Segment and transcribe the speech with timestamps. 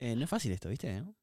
[0.00, 1.00] Eh, no es fácil esto, ¿viste?
[1.00, 1.14] ¿no?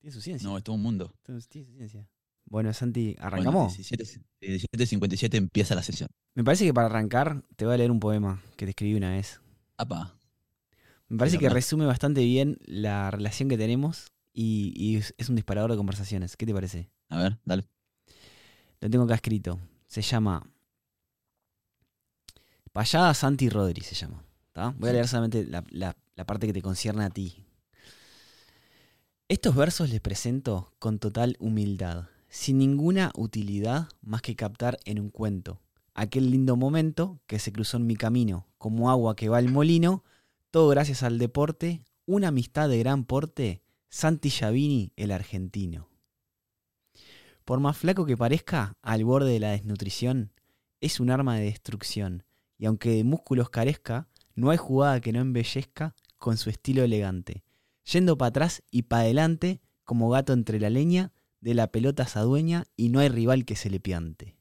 [0.00, 0.48] Tiene su ciencia.
[0.48, 1.14] No, es todo un mundo.
[1.22, 2.08] Tiene su ciencia.
[2.46, 3.76] Bueno, Santi, Bueno, ¿arrancamos?
[3.76, 4.04] 17,
[4.40, 6.08] 17.57 empieza la sesión.
[6.34, 9.10] Me parece que para arrancar te voy a leer un poema que te escribí una
[9.10, 9.40] vez.
[9.78, 10.18] Apa,
[11.08, 15.34] Me parece que resume bastante bien la relación que tenemos y, y es, es un
[15.36, 16.36] disparador de conversaciones.
[16.36, 16.88] ¿Qué te parece?
[17.08, 17.64] a ver, dale.
[18.80, 19.58] Lo tengo acá escrito.
[19.86, 20.42] Se llama
[22.72, 24.22] Payada Santi Rodri, se llama.
[24.52, 24.74] ¿tá?
[24.78, 27.44] Voy a leer solamente la, la- la parte que te concierne a ti.
[29.28, 35.10] Estos versos les presento con total humildad, sin ninguna utilidad más que captar en un
[35.10, 35.60] cuento
[35.96, 40.04] aquel lindo momento que se cruzó en mi camino, como agua que va al molino,
[40.50, 45.88] todo gracias al deporte, una amistad de gran porte, Santi Giavini, el argentino.
[47.44, 50.32] Por más flaco que parezca, al borde de la desnutrición,
[50.80, 52.24] es un arma de destrucción,
[52.58, 57.42] y aunque de músculos carezca, no hay jugada que no embellezca con su estilo elegante,
[57.90, 62.18] yendo para atrás y para adelante, como gato entre la leña, de la pelota se
[62.18, 64.36] adueña y no hay rival que se le piante.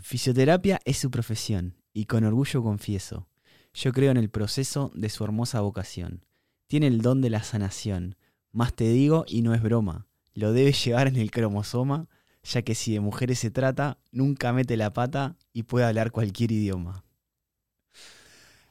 [0.00, 3.28] Fisioterapia es su profesión, y con orgullo confieso,
[3.72, 6.24] yo creo en el proceso de su hermosa vocación.
[6.66, 8.16] Tiene el don de la sanación,
[8.52, 12.08] más te digo y no es broma, lo debe llevar en el cromosoma,
[12.42, 16.52] ya que si de mujeres se trata, nunca mete la pata y puede hablar cualquier
[16.52, 17.04] idioma.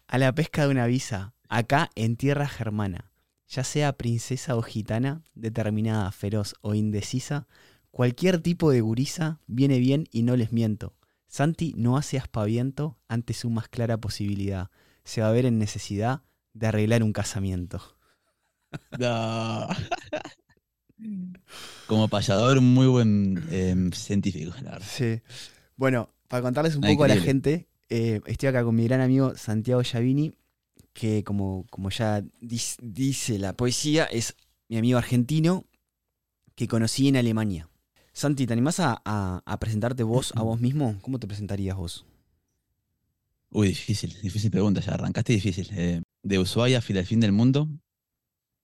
[0.08, 3.08] A la pesca de una visa, acá en tierra germana,
[3.50, 7.47] ya sea princesa o gitana, determinada, feroz o indecisa,
[7.92, 10.94] cualquier tipo de gurisa viene bien y no les miento.
[11.28, 14.70] Santi no hace aspaviento ante su más clara posibilidad.
[15.03, 16.22] Se va a ver en necesidad
[16.53, 17.81] de arreglar un casamiento.
[19.00, 19.67] No.
[21.88, 24.80] Como payador, muy buen em, científico, la.
[24.80, 25.22] Sí.
[25.75, 29.36] Bueno, para contarles un poco a la gente, eh, estoy acá con mi gran amigo
[29.36, 30.36] Santiago Giavini,
[31.00, 34.36] que como, como ya dis- dice la poesía, es
[34.67, 35.66] mi amigo argentino
[36.55, 37.69] que conocí en Alemania.
[38.14, 40.97] Santi, ¿te animás a, a- a presentarte vos a vos mismo?
[41.02, 42.05] ¿Cómo te presentarías vos?
[43.52, 45.70] Uy, difícil, difícil pregunta, ya arrancaste difícil.
[45.71, 47.67] Eh, de Ushuaia hasta el fin del mundo,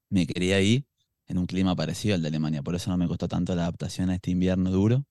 [0.09, 0.85] me quería ir
[1.27, 4.09] en un clima parecido al de Alemania, por eso no me costó tanto la adaptación
[4.09, 5.05] a este invierno duro.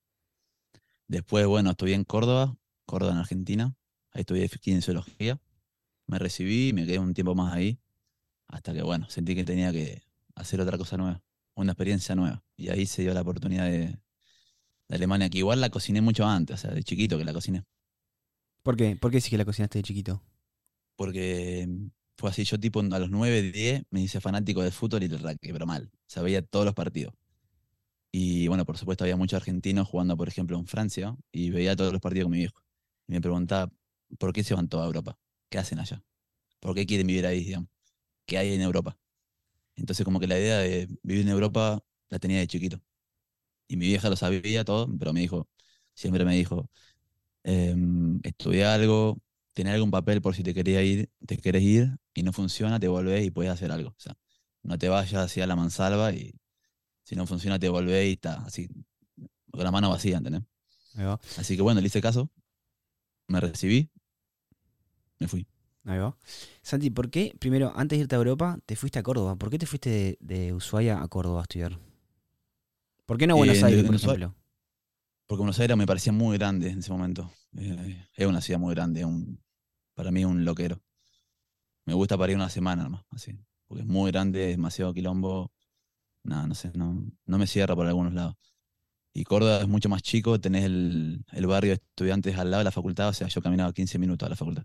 [1.09, 2.57] Después, bueno, estudié en Córdoba,
[2.87, 3.75] Córdoba en Argentina,
[4.13, 5.41] ahí estudié kinesiología,
[6.07, 7.79] me recibí y me quedé un tiempo más ahí,
[8.49, 10.03] hasta que, bueno, sentí que tenía que
[10.35, 11.23] hacer otra cosa nueva,
[11.55, 12.45] una experiencia nueva.
[12.57, 13.99] Y ahí se dio la oportunidad de,
[14.89, 17.65] de Alemania, que igual la cociné mucho antes, o sea, de chiquito que la cociné.
[18.63, 18.97] ¿Por qué?
[18.97, 20.23] ¿Por qué sí que la cocinaste de chiquito?
[20.97, 21.69] porque
[22.17, 25.21] fue así, yo tipo a los 9, 10 me hice fanático del fútbol y del
[25.21, 27.15] rugby, pero mal, o sea, veía todos los partidos.
[28.13, 31.93] Y bueno, por supuesto había muchos argentinos jugando, por ejemplo, en Francia, y veía todos
[31.93, 32.63] los partidos con mi viejo.
[33.09, 33.73] Y me preguntaba,
[34.19, 35.19] ¿por qué se van toda Europa?
[35.55, 36.03] ¿Qué hacen allá?
[36.59, 37.69] ¿Por qué quieren vivir ahí, digamos?
[38.27, 38.99] ¿Qué hay en Europa?
[39.77, 42.83] Entonces como que la idea de vivir en Europa la tenía de chiquito.
[43.69, 45.49] Y mi vieja lo sabía todo, pero me dijo,
[45.95, 46.71] siempre me dijo,
[47.45, 49.19] em, estudia algo,
[49.55, 52.89] tener algún papel por si te quería ir, te querés ir y no funciona, te
[52.89, 53.91] volvés y puedes hacer algo.
[53.91, 54.17] O sea,
[54.65, 56.35] no te vayas hacia la mansalva y
[57.05, 58.69] si no funciona te volvés y está así,
[59.53, 60.43] con la mano vacía, ¿entendés?
[61.37, 62.31] Así que bueno, le hice caso,
[63.29, 63.91] me recibí,
[65.25, 65.47] me fui.
[65.85, 66.17] Ahí va.
[66.63, 69.37] Santi, ¿por qué, primero, antes de irte a Europa, te fuiste a Córdoba?
[69.37, 71.79] ¿Por qué te fuiste de, de Ushuaia a Córdoba a estudiar?
[73.07, 74.35] ¿Por qué no a Buenos Eh, Aires, de por Ushuaia- ejemplo?
[75.27, 77.31] Porque Buenos Aires me parecía muy grande en ese momento.
[77.57, 79.41] Eh, es una ciudad muy grande, un,
[79.95, 80.81] para mí es un loquero.
[81.87, 83.39] Me gusta para ir una semana nomás, así.
[83.67, 85.53] Porque es muy grande, es demasiado quilombo.
[86.23, 88.37] Nada, no sé, no, no me cierra por algunos lados.
[89.13, 92.65] Y Córdoba es mucho más chico, tenés el, el barrio de estudiantes al lado de
[92.65, 94.65] la facultad, o sea, yo caminaba 15 minutos a la facultad.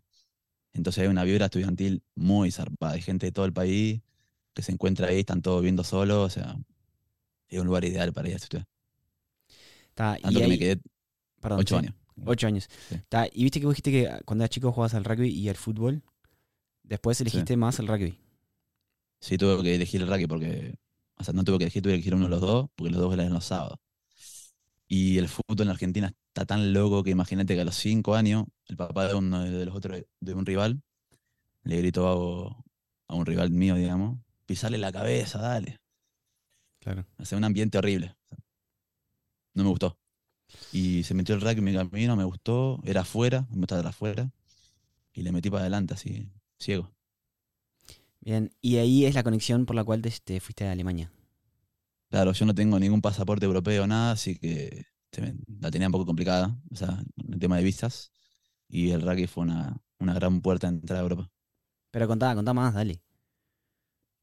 [0.73, 4.01] Entonces hay una vibra estudiantil muy zarpada, hay gente de todo el país
[4.53, 6.57] que se encuentra ahí, están todos viviendo solos, o sea,
[7.47, 8.67] es un lugar ideal para ir a estudiar.
[9.93, 10.81] Ta, y Tanto que me quedé
[11.39, 11.95] perdón, ocho sí, años.
[12.25, 12.69] Ocho años.
[12.89, 12.95] Sí.
[13.09, 15.55] Ta, y viste que vos dijiste que cuando eras chico jugabas al rugby y al
[15.55, 16.03] fútbol.
[16.83, 18.17] Después elegiste más el rugby.
[19.19, 20.75] Sí, tuve que elegir el rugby porque,
[21.17, 22.99] o sea, no tuve que elegir, tuve que elegir uno de los dos, porque los
[22.99, 23.77] dos eran los sábados.
[24.91, 28.45] Y el fútbol en Argentina está tan loco que imagínate que a los cinco años,
[28.65, 30.81] el papá de uno de los otros, de un rival,
[31.63, 35.77] le gritó a, a un rival mío, digamos, pisale la cabeza, dale.
[36.79, 37.05] Claro.
[37.21, 38.15] Sea, un ambiente horrible.
[39.53, 39.99] No me gustó.
[40.71, 43.91] Y se metió el rugby en mi camino, me gustó, era afuera, me gustaba estar
[43.91, 44.31] afuera,
[45.13, 46.91] y le metí para adelante, así, ciego.
[48.21, 48.51] Bien.
[48.59, 51.11] Y ahí es la conexión por la cual te, te fuiste a Alemania.
[52.09, 54.85] Claro, yo no tengo ningún pasaporte europeo, nada, así que
[55.21, 58.11] me- la tenía un poco complicada, o sea, el tema de visas.
[58.69, 61.31] Y el rugby fue una, una gran puerta de entrada a Europa.
[61.91, 63.01] Pero contá, contá más, dale.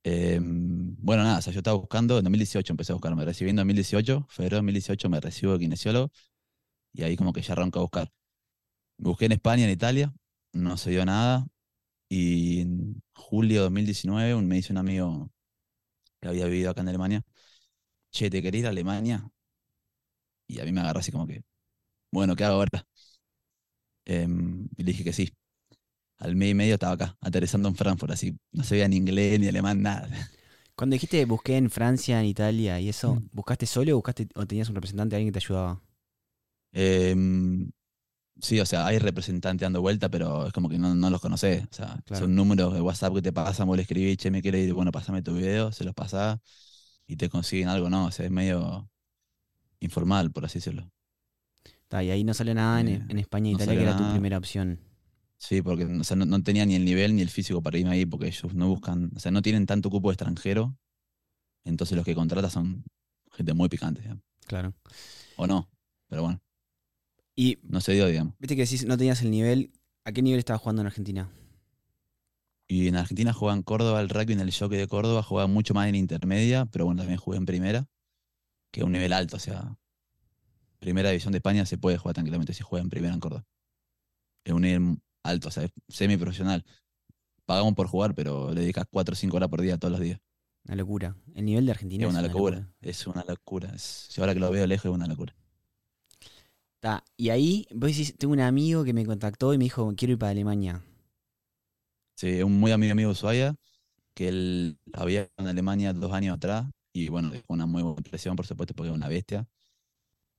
[0.05, 3.51] Eh, bueno, nada, o sea, yo estaba buscando, en 2018 empecé a buscar, me recibí
[3.51, 6.11] en 2018, febrero de 2018 me recibo de kinesiólogo
[6.93, 8.13] y ahí como que ya arranco a buscar.
[8.99, 10.15] Busqué en España, en Italia,
[10.53, 11.47] no se dio nada
[12.09, 15.31] y en julio de 2019 un- me dice un amigo
[16.21, 17.23] que había vivido acá en Alemania,
[18.17, 19.31] che, ¿te querés ir a Alemania?
[20.49, 21.43] Y a mí me agarró así como que,
[22.13, 22.87] bueno, ¿qué hago ahora?
[24.05, 25.33] Em, y le dije que sí.
[26.19, 29.49] Al mes y medio estaba acá, aterrizando en Frankfurt, así, no sabía ni inglés ni
[29.49, 30.09] alemán, nada.
[30.77, 33.29] Cuando dijiste busqué en Francia, en Italia y eso, Mm.
[33.33, 35.81] ¿buscaste solo o buscaste o tenías un representante, alguien que te ayudaba?
[36.73, 37.71] Em,
[38.41, 41.65] sí, o sea, hay representantes dando vuelta, pero es como que no, no los conocés.
[41.65, 42.27] O sea, Claro.
[42.27, 44.93] son números de WhatsApp que te pasan, vos le escribís, che, me quiere ir, bueno,
[44.93, 46.39] pásame tu video, se los pasás
[47.07, 48.07] y te consiguen algo, ¿no?
[48.07, 48.91] O sea, es medio
[49.81, 50.91] informal, por así decirlo.
[51.89, 53.97] Ta, y ahí no sale nada en, Eh, en España e no Italia, que era
[53.97, 54.81] tu primera opción.
[55.39, 57.91] Sí, porque o sea, no, no tenía ni el nivel ni el físico para irme
[57.93, 60.77] ahí, porque ellos no buscan, o sea, no tienen tanto cupo de extranjero,
[61.65, 62.85] entonces los que contratan son
[63.33, 64.25] gente muy picante, digamos.
[64.47, 64.75] Claro.
[65.37, 65.69] o no,
[66.09, 66.41] pero bueno,
[67.35, 68.35] Y no se dio, digamos.
[68.39, 69.73] viste que decís no tenías el nivel.
[70.05, 71.29] ¿A qué nivel estabas jugando en Argentina?
[72.69, 75.75] Y en Argentina jugaba en Córdoba el rugby, en el Jockey de Córdoba, jugaba mucho
[75.75, 77.87] más en intermedia, pero bueno, también jugué en primera,
[78.73, 79.77] que es un nivel alto, o sea,
[80.79, 83.45] primera división de España se puede jugar tranquilamente si juega en primera en Córdoba.
[84.45, 86.65] Es un nivel alto, o sea, es semiprofesional.
[87.47, 90.21] Pagamos por jugar, pero le dedicas 4 o 5 horas por día todos los días.
[90.67, 91.17] Una locura.
[91.35, 93.71] El nivel de Argentina Es es una locura, es una locura.
[93.75, 95.35] es- si ahora que lo veo lejos es una locura.
[96.81, 100.13] Ta, y ahí, vos decís, tengo un amigo que me contactó y me dijo, quiero
[100.13, 100.83] ir para Alemania.
[102.17, 103.55] Sí, un muy amigo mío de Ushuaia,
[104.15, 108.37] que él había en Alemania dos años atrás, y bueno, dejó una muy buena impresión,
[108.37, 109.49] por supuesto, porque es una bestia.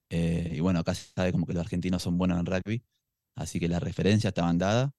[0.09, 2.83] Eh, y bueno, acá se sabe como que los argentinos son buenos en rugby,
[3.35, 4.91] así que las referencias estaban dadas.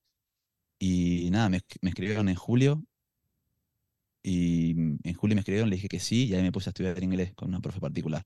[0.79, 2.83] Y nada, me, me escribieron en julio,
[4.23, 4.71] y
[5.03, 7.33] en julio me escribieron, le dije que sí, y ahí me puse a estudiar inglés
[7.35, 8.23] con una profe particular.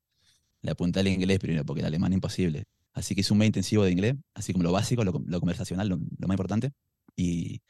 [0.62, 2.66] Le apunté al inglés primero, porque el alemán imposible.
[2.94, 5.90] Así que hice un mes intensivo de inglés, así como lo básico, lo, lo conversacional,
[5.90, 6.72] lo, lo más importante.
[7.16, 7.62] Y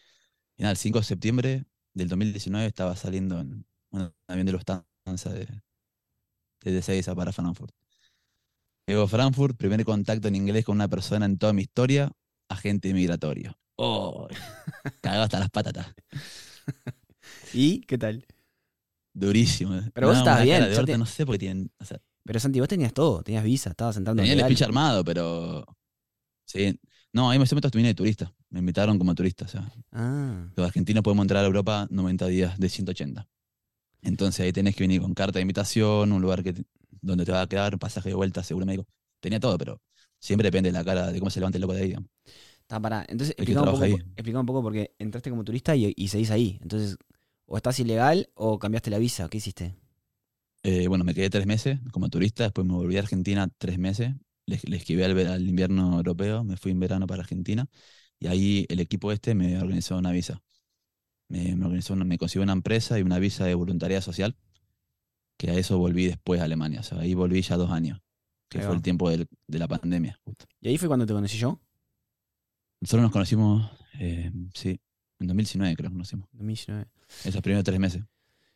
[0.64, 5.48] nada, el 5 de septiembre del 2019 estaba saliendo en un avión de Lufthansa de,
[6.62, 7.74] desde Seiza para Frankfurt.
[8.88, 12.12] Llego a Frankfurt, primer contacto en inglés con una persona en toda mi historia,
[12.50, 13.58] agente migratorio.
[13.76, 14.28] Oh,
[15.02, 15.88] cagado hasta las patatas.
[17.54, 18.26] ¿Y qué tal?
[19.14, 19.76] Durísimo.
[19.76, 19.90] eh.
[19.94, 21.72] Pero vos estabas bien, de te- no sé por qué tienen.
[21.80, 25.04] o sea, Pero Santi, vos tenías todo, tenías visa, estabas entrando tenía el speech armado,
[25.04, 25.66] pero.
[26.46, 26.80] Sí.
[27.14, 28.34] No, ahí me siempre vine de turista.
[28.50, 29.46] Me invitaron como turista.
[29.46, 33.28] O sea, Ah, los argentinos podemos entrar a Europa 90 días de 180.
[34.02, 36.56] Entonces ahí tenés que venir con carta de invitación, un lugar que
[37.02, 38.88] donde te va a quedar, pasaje de vuelta, seguro médico.
[39.20, 39.80] Tenía todo, pero
[40.20, 41.88] siempre depende de la cara, de cómo se levante el loco de ahí.
[41.90, 42.10] digamos.
[42.62, 43.06] está para.
[43.08, 46.60] Entonces, explica un, poco, explica un poco porque entraste como turista y, y seguís ahí.
[46.62, 46.98] Entonces,
[47.46, 49.30] o estás ilegal o cambiaste la visa.
[49.30, 49.76] ¿Qué hiciste?
[50.64, 54.14] Eh, bueno, me quedé tres meses como turista, después me volví a Argentina tres meses,
[54.46, 57.68] le, le esquivé al, invierno europeo, me fui en verano para Argentina
[58.20, 60.42] y ahí el equipo este me organizó una visa.
[61.30, 64.36] Me, me organizó una- me consiguió una empresa y una visa de voluntariado social,
[65.38, 68.00] que a eso volví después a Alemania, o sea, ahí volví ya dos años,
[68.50, 70.20] que fue el tiempo del- de la pandemia.
[70.24, 70.46] justo.
[70.62, 71.60] Y ahí fue cuando te conocí yo,
[72.82, 74.80] Nosotros nos conocimos, eh, sí,
[75.20, 76.88] en 2019 creo que nos conocimos, 2019.
[77.24, 78.04] esos primeros tres meses.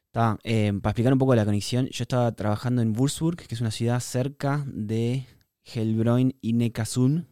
[0.08, 3.62] Está, eh, para explicar un poco la conexión, yo estaba trabajando en Würzburg, que es
[3.62, 5.26] una ciudad cerca de
[5.74, 7.26] Helbron y Neckarsulm,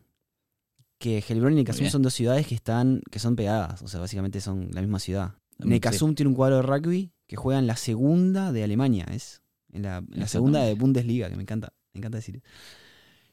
[0.97, 1.91] que Helbron y Neckarsulm bien.
[1.91, 5.35] son dos ciudades que están que son pegadas, o sea, básicamente son la misma ciudad.
[5.59, 5.67] Sí.
[5.67, 9.83] Neckarsulm tiene un cuadro de rugby que juega en la segunda de Alemania, es en
[9.83, 10.73] la, en la segunda de.
[10.75, 12.41] Bundesliga, que me encanta, me encanta decir.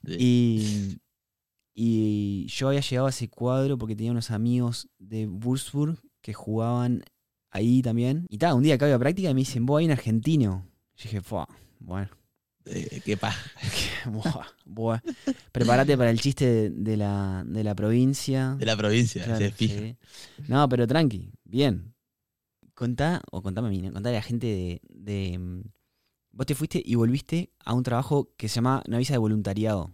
[0.06, 0.98] Y,
[1.74, 7.02] y yo había llegado a ese cuadro porque tenía unos amigos de Würzburg que jugaban
[7.50, 8.26] ahí también.
[8.28, 10.66] Y tal, un día acabo de práctica y me dicen, vos hay un argentino.
[10.96, 11.46] Yo dije, "Fua,
[11.78, 12.08] bueno,
[12.64, 13.34] Eh, qué pa.
[14.10, 15.00] buah, buah.
[15.52, 18.56] prepárate para el chiste de, de la, de la provincia.
[18.58, 19.74] De la provincia, Claro, se fija.
[19.74, 19.96] sí.
[20.48, 21.94] No, pero tranqui, bien.
[22.74, 23.92] Contá, o contame a mí, ¿no?
[23.92, 25.62] contale a la gente de, de, mm,
[26.32, 29.92] Vos te fuiste y volviste a un trabajo que se llama una visa de voluntariado.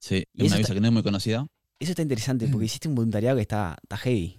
[0.00, 1.46] Sí, Y una visa está- que no es muy conocida.
[1.80, 4.38] Eso está interesante porque hiciste un voluntariado que está, está heavy.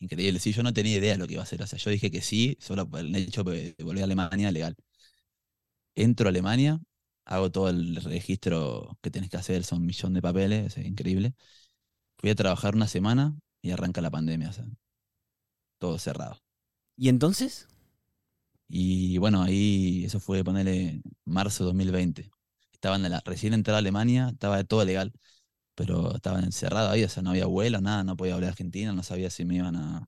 [0.00, 0.40] Increíble.
[0.40, 1.62] Sí, yo no tenía idea de lo que iba a hacer.
[1.62, 4.74] O sea, yo dije que sí, solo por el hecho de volver a Alemania legal.
[5.94, 6.80] Entro a Alemania,
[7.24, 11.34] hago todo el registro que tenés que hacer, son un millón de papeles, es increíble.
[12.18, 14.66] Fui a trabajar una semana y arranca la pandemia, o sea,
[15.78, 16.38] todo cerrado.
[16.96, 17.68] ¿Y entonces?
[18.68, 22.30] Y bueno, ahí eso fue ponerle marzo 2020.
[22.72, 25.12] Estaban en la, recién entrada a Alemania, estaba todo legal,
[25.74, 28.92] pero estaban encerrados ahí, o sea, no había vuelo, nada, no podía volver a Argentina,
[28.92, 30.06] no sabía si me iban a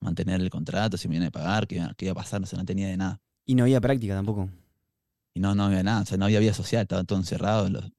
[0.00, 2.46] mantener el contrato, si me iban a pagar, qué, iba- qué iba a pasar, o
[2.46, 3.20] sea, no tenía de nada.
[3.44, 4.48] Y no había práctica tampoco.
[5.36, 7.68] Y no, no había nada, o sea, no había vida social, estaba todo encerrado.
[7.68, 7.90] los-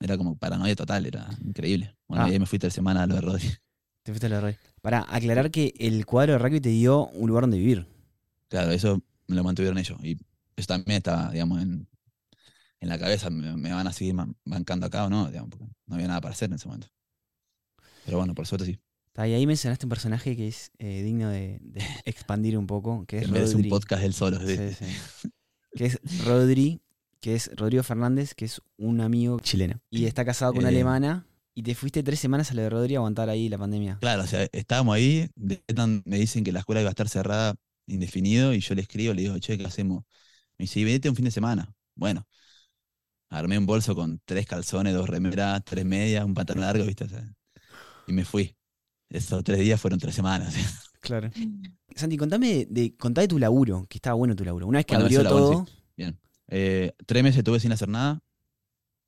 [0.00, 1.96] era como paranoia total, era increíble.
[2.06, 2.28] Bueno, Ah.
[2.28, 3.48] y ahí me fui tres semanas a lo de Rodri.
[4.04, 4.54] Te fuiste a la red.
[4.80, 7.84] Para aclarar que el cuadro de rugby te dio un lugar donde vivir.
[8.46, 9.98] Claro, eso me lo mantuvieron ellos.
[10.04, 10.16] Y
[10.54, 11.88] eso también estaba, digamos, en,
[12.80, 13.28] en la cabeza.
[13.28, 16.32] Me, me van a seguir bancando acá o no, digamos, porque no había nada para
[16.32, 16.86] hacer en ese momento.
[18.04, 18.78] Pero bueno, por suerte sí.
[19.16, 23.18] Y ahí mencionaste un personaje que es eh, digno de, de expandir un poco, que
[23.18, 23.70] es merece un Rodri.
[23.70, 24.38] podcast él solo.
[24.46, 24.56] sí.
[24.56, 25.28] Sí, sí.
[25.78, 26.80] Que es Rodri,
[27.20, 29.80] que es Rodrigo Fernández, que es un amigo chileno.
[29.90, 30.74] Y está casado con una Eh.
[30.74, 31.24] alemana.
[31.54, 33.98] Y te fuiste tres semanas a la de Rodri a aguantar ahí la pandemia.
[34.00, 35.62] Claro, o sea, estábamos ahí, de-
[36.04, 37.54] me dicen que la escuela iba a estar cerrada
[37.86, 40.02] indefinido y yo le escribo, le digo, che, ¿qué hacemos?
[40.58, 41.72] Me dice, "Y venite un fin de semana.
[41.94, 42.26] Bueno,
[43.30, 47.04] armé un bolso con tres calzones, dos remeras, tres medias, un pantalón largo, ¿viste?
[47.04, 47.24] O sea,
[48.08, 48.56] y me fui.
[49.10, 50.54] Esos tres días fueron tres semanas.
[51.00, 51.30] Claro.
[51.98, 54.66] Santi, contame de, de tu laburo, que estaba bueno tu laburo.
[54.66, 55.66] Una vez que Bueno, abrió todo.
[55.96, 56.18] Bien.
[56.48, 58.20] Eh, tres meses estuve sin hacer nada.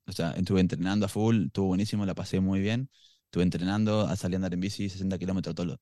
[0.07, 2.89] O sea, estuve entrenando a full, estuvo buenísimo, la pasé muy bien.
[3.25, 5.79] Estuve entrenando, salí a andar en bici 60 kilómetros todos los-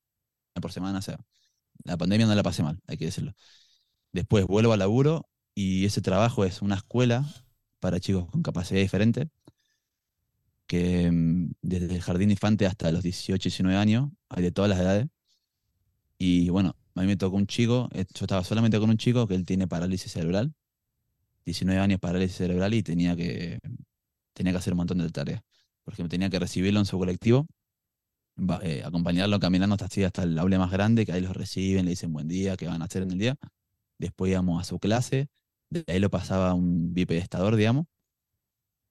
[0.61, 0.99] por semana.
[0.99, 1.19] O sea,
[1.85, 3.33] la pandemia no la pasé mal, hay que decirlo.
[4.13, 7.25] Después vuelvo al laburo y ese trabajo es una escuela
[7.79, 9.29] para chicos con capacidad diferente,
[10.67, 14.79] que mm, desde el jardín infante hasta los 18, 19 años, hay de todas las
[14.79, 15.07] edades.
[16.17, 19.27] Y bueno, a mí me tocó un chico, eh, yo estaba solamente con un chico
[19.27, 20.53] que él tiene parálisis cerebral,
[21.45, 23.59] 19 años parálisis cerebral y tenía que,
[24.33, 25.41] tenía que hacer un montón de tareas.
[25.83, 27.47] Por ejemplo, tenía que recibirlo en su colectivo,
[28.61, 32.13] eh, acompañarlo caminando hasta, hasta el aula más grande, que ahí los reciben, le dicen
[32.13, 33.35] buen día, qué van a hacer en el día.
[33.97, 35.27] Después íbamos a su clase,
[35.69, 37.85] de ahí lo pasaba a un bipedestador, digamos,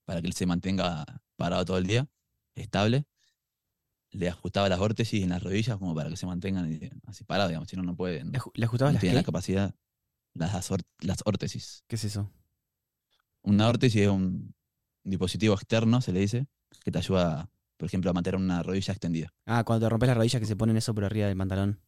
[0.05, 1.05] para que él se mantenga
[1.37, 2.07] parado todo el día,
[2.55, 3.05] estable.
[4.11, 7.51] Le ajustaba las órtesis en las rodillas como para que se mantengan eh, así parados,
[7.51, 8.31] digamos, si no, no pueden.
[8.33, 9.75] ¿Le, aju- le ajustabas No las tiene la capacidad,
[10.35, 11.85] las, las órtesis.
[11.87, 12.31] ¿Qué es eso?
[13.43, 14.55] Una órtesis es un
[15.05, 16.47] dispositivo externo, se le dice,
[16.85, 19.33] que te ayuda, por ejemplo, a mantener una rodilla extendida.
[19.47, 21.81] Ah, cuando te rompes las rodillas que se ponen eso por arriba del pantalón.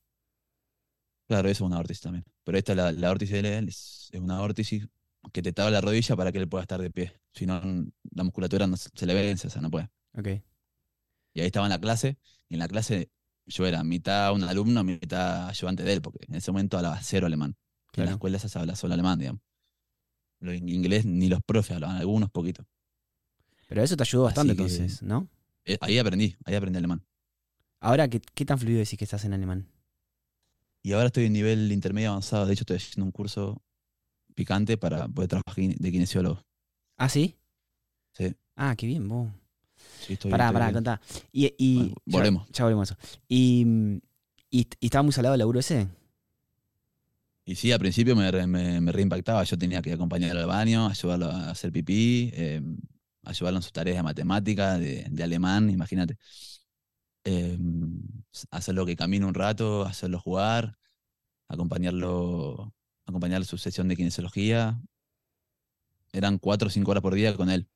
[1.28, 2.24] Claro, eso es una órtesis también.
[2.44, 4.88] Pero esta, la, la órtesis de él, es, es una órtesis
[5.32, 7.20] que te tapa la rodilla para que él pueda estar de pie.
[7.32, 7.60] Si no,
[8.12, 9.90] la musculatura no se se le vence, o sea, no puede.
[10.16, 10.28] Ok.
[11.34, 12.18] Y ahí estaba en la clase,
[12.48, 13.10] y en la clase
[13.46, 17.26] yo era mitad un alumno, mitad ayudante de él, porque en ese momento hablaba cero
[17.26, 17.56] alemán.
[17.96, 19.40] En la escuela se habla solo alemán, digamos.
[20.40, 22.66] Lo in- inglés ni los profes hablaban, algunos poquitos.
[23.68, 25.28] Pero eso te ayudó bastante que- entonces, ¿no?
[25.64, 27.04] Eh, Ahí aprendí, ahí aprendí alemán.
[27.80, 29.66] Ahora, ¿qué, qué tan fluido decís que estás en alemán?
[30.82, 32.46] Y ahora estoy en nivel intermedio avanzado.
[32.46, 33.62] De hecho, estoy haciendo un curso
[34.34, 36.42] picante para poder trabajar de kinesiólogo.
[36.96, 37.36] ¿Ah, sí?
[38.12, 39.28] Sí, Ah, qué bien, vos.
[39.98, 40.74] Sí, estoy, Pará, pará, bien.
[40.74, 41.00] contá.
[41.32, 42.48] Y, y Bueno, ya- volvemos.
[42.52, 43.02] Ya, volvemos a eso.
[43.28, 43.66] Y,
[44.50, 45.88] y, y estaba muy salado el laburo ese.
[47.44, 49.42] Y sí, al principio me, re- me, me reimpactaba.
[49.44, 52.62] Yo tenía que acompañarlo al baño, ayudarlo a hacer pipí, eh,
[53.24, 56.16] ayudarlo en sus tareas de matemática, de, de alemán, imagínate.
[57.24, 57.58] Eh,
[58.50, 60.78] hacerlo que camine un rato, hacerlo jugar,
[61.48, 62.72] acompañarlo,
[63.06, 64.80] en su sesión de kinesiología.
[66.12, 67.66] Eran cuatro o cinco horas por día con él.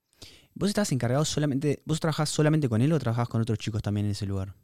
[0.54, 4.06] ¿Vos estabas encargado solamente, vos trabajás solamente con él o trabajás con otros chicos también
[4.06, 4.54] en ese lugar?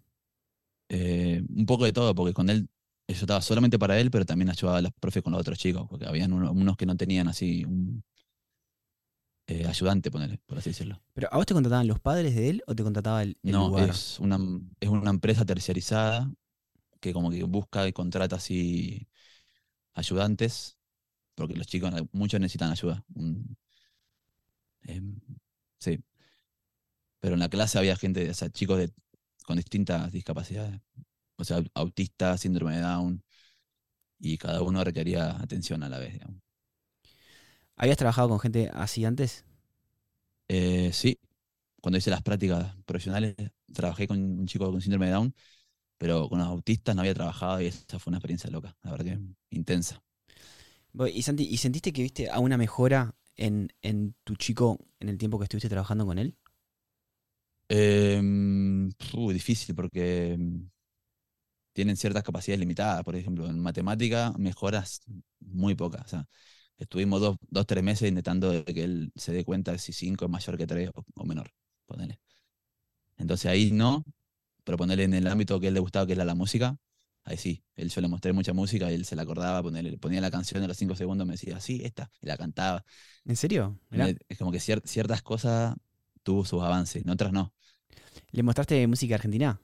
[0.88, 2.68] Eh, un poco de todo, porque con él
[3.09, 5.87] yo estaba solamente para él, pero también ayudaba a los profes con los otros chicos,
[5.88, 8.02] porque habían uno- unos que no tenían así un
[9.47, 11.00] eh, ayudante, ponerle, por así decirlo.
[11.14, 13.61] ¿Pero a vos te contrataban los padres de él o te contrataba el, el No,
[13.61, 14.02] lugar?
[14.02, 14.38] es una,
[14.80, 16.30] es una empresa terciarizada
[17.00, 19.09] que como que busca y contrata así
[19.94, 20.78] ayudantes,
[21.37, 23.04] porque los chicos, muchos necesitan ayuda.
[23.14, 23.56] Un-
[24.88, 25.20] em,
[25.80, 26.00] sí.
[27.20, 28.92] Pero en la clase había gente, o sea, chicos de,
[29.44, 30.80] con distintas discapacidades.
[31.37, 33.22] O sea, autistas, síndrome de Down,
[34.18, 36.42] y cada uno requería atención a la vez, digamos.
[37.76, 39.44] ¿Habías trabajado con gente así antes?
[40.49, 41.18] Eh, sí,
[41.80, 43.34] cuando hice las prácticas profesionales,
[43.72, 45.34] trabajé con un chico con síndrome de Down,
[45.96, 49.06] pero con los autistas no había trabajado y esta fue una experiencia loca, la verdad
[49.06, 49.20] que
[49.50, 50.02] intensa.
[51.12, 55.18] Y Santi, ¿y sentiste que viste a una mejora en, en tu chico en el
[55.18, 56.37] tiempo que estuviste trabajando con él?
[57.68, 60.68] Em, uh, difícil porque em,
[61.72, 63.04] tienen ciertas capacidades limitadas.
[63.04, 65.02] Por ejemplo, en matemática mejoras
[65.40, 66.04] muy pocas.
[66.06, 66.28] O sea,
[66.78, 70.30] estuvimos dos, dos, tres meses intentando que él se dé cuenta de si 5 es
[70.30, 71.50] mayor que 3 o, o menor.
[71.87, 72.20] Ponele.
[73.18, 74.04] Entonces ahí no,
[74.64, 76.76] pero ponerle en el ámbito que él le gustaba, que era la música,
[77.30, 77.62] ahí sí.
[77.76, 80.62] Él yo le mostré mucha música y él se la acordaba, ponerle, ponía la canción
[80.64, 82.84] a los 5 segundos, me decía, sí, esta, y la cantaba.
[83.25, 83.78] ¿En serio?
[83.90, 85.75] Mirá, Es como que cier- ciertas cosas
[86.22, 87.52] tuvo sus avances, en otras no.
[88.32, 89.60] ¿Le mostraste música argentina?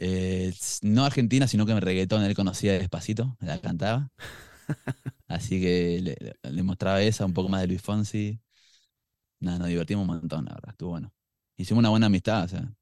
[0.00, 0.52] Eh,
[0.82, 4.10] no argentina, sino que me reggaetón, él conocía despacito, la cantaba.
[5.28, 8.40] Así que le, le- le mostraba esa, un poco más de Luis Fonsi.
[9.40, 11.12] Nada, nos divertimos un montón, la verdad, estuvo bueno.
[11.56, 12.72] Hicimos una buena amistad, o sea,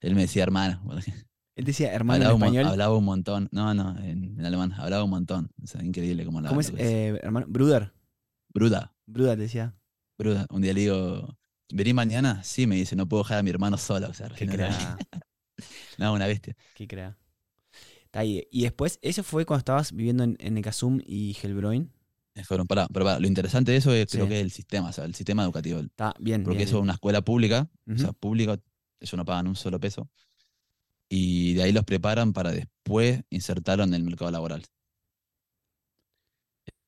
[0.00, 1.12] él me decía hermano, porque
[1.56, 5.10] Él decía hermano en hablaba, un, hablaba montón, no, no, en, en alemán, hablaba un
[5.10, 6.50] montón, o sea, increíble cómo hablaba.
[6.50, 6.72] ¿Cómo es?
[6.76, 7.92] Eh, hermano, Bruder.
[8.52, 9.74] Bruda, Bruder te decía.
[10.18, 11.36] Bruda, un día le digo,
[11.72, 12.42] ¿vení mañana?
[12.44, 14.98] Sí, me dice, no puedo dejar a mi hermano solo, o sea, Qué crea.
[15.98, 16.54] no, una bestia.
[16.74, 17.16] Qué crea.
[18.04, 18.46] Está ahí.
[18.50, 20.62] Y después, ¿eso fue cuando estabas viviendo en, en
[21.06, 21.90] y Helbroin?
[22.34, 24.28] Eh, Fueron, pará, pero pará, lo interesante de eso es, creo Sí.
[24.28, 25.80] que es el sistema, o sea, el sistema educativo.
[25.80, 26.44] Está bien.
[26.44, 28.58] Porque bien, eso es una escuela pública, o sea, pública,
[29.00, 30.10] ellos no pagan un solo peso.
[31.08, 34.64] Y de ahí los preparan para después insertarlo en el mercado laboral.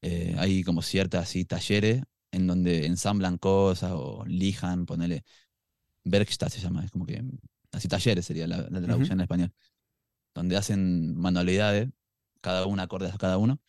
[0.02, 5.24] Eh, hay como ciertas así, talleres en donde ensamblan cosas o lijan, ponele.
[6.04, 7.22] Werkstatt se llama, es como que.
[7.72, 9.52] Así talleres sería la, la traducción en español.
[10.34, 11.88] Donde hacen manualidades,
[12.40, 13.60] cada una acorde a cada uno,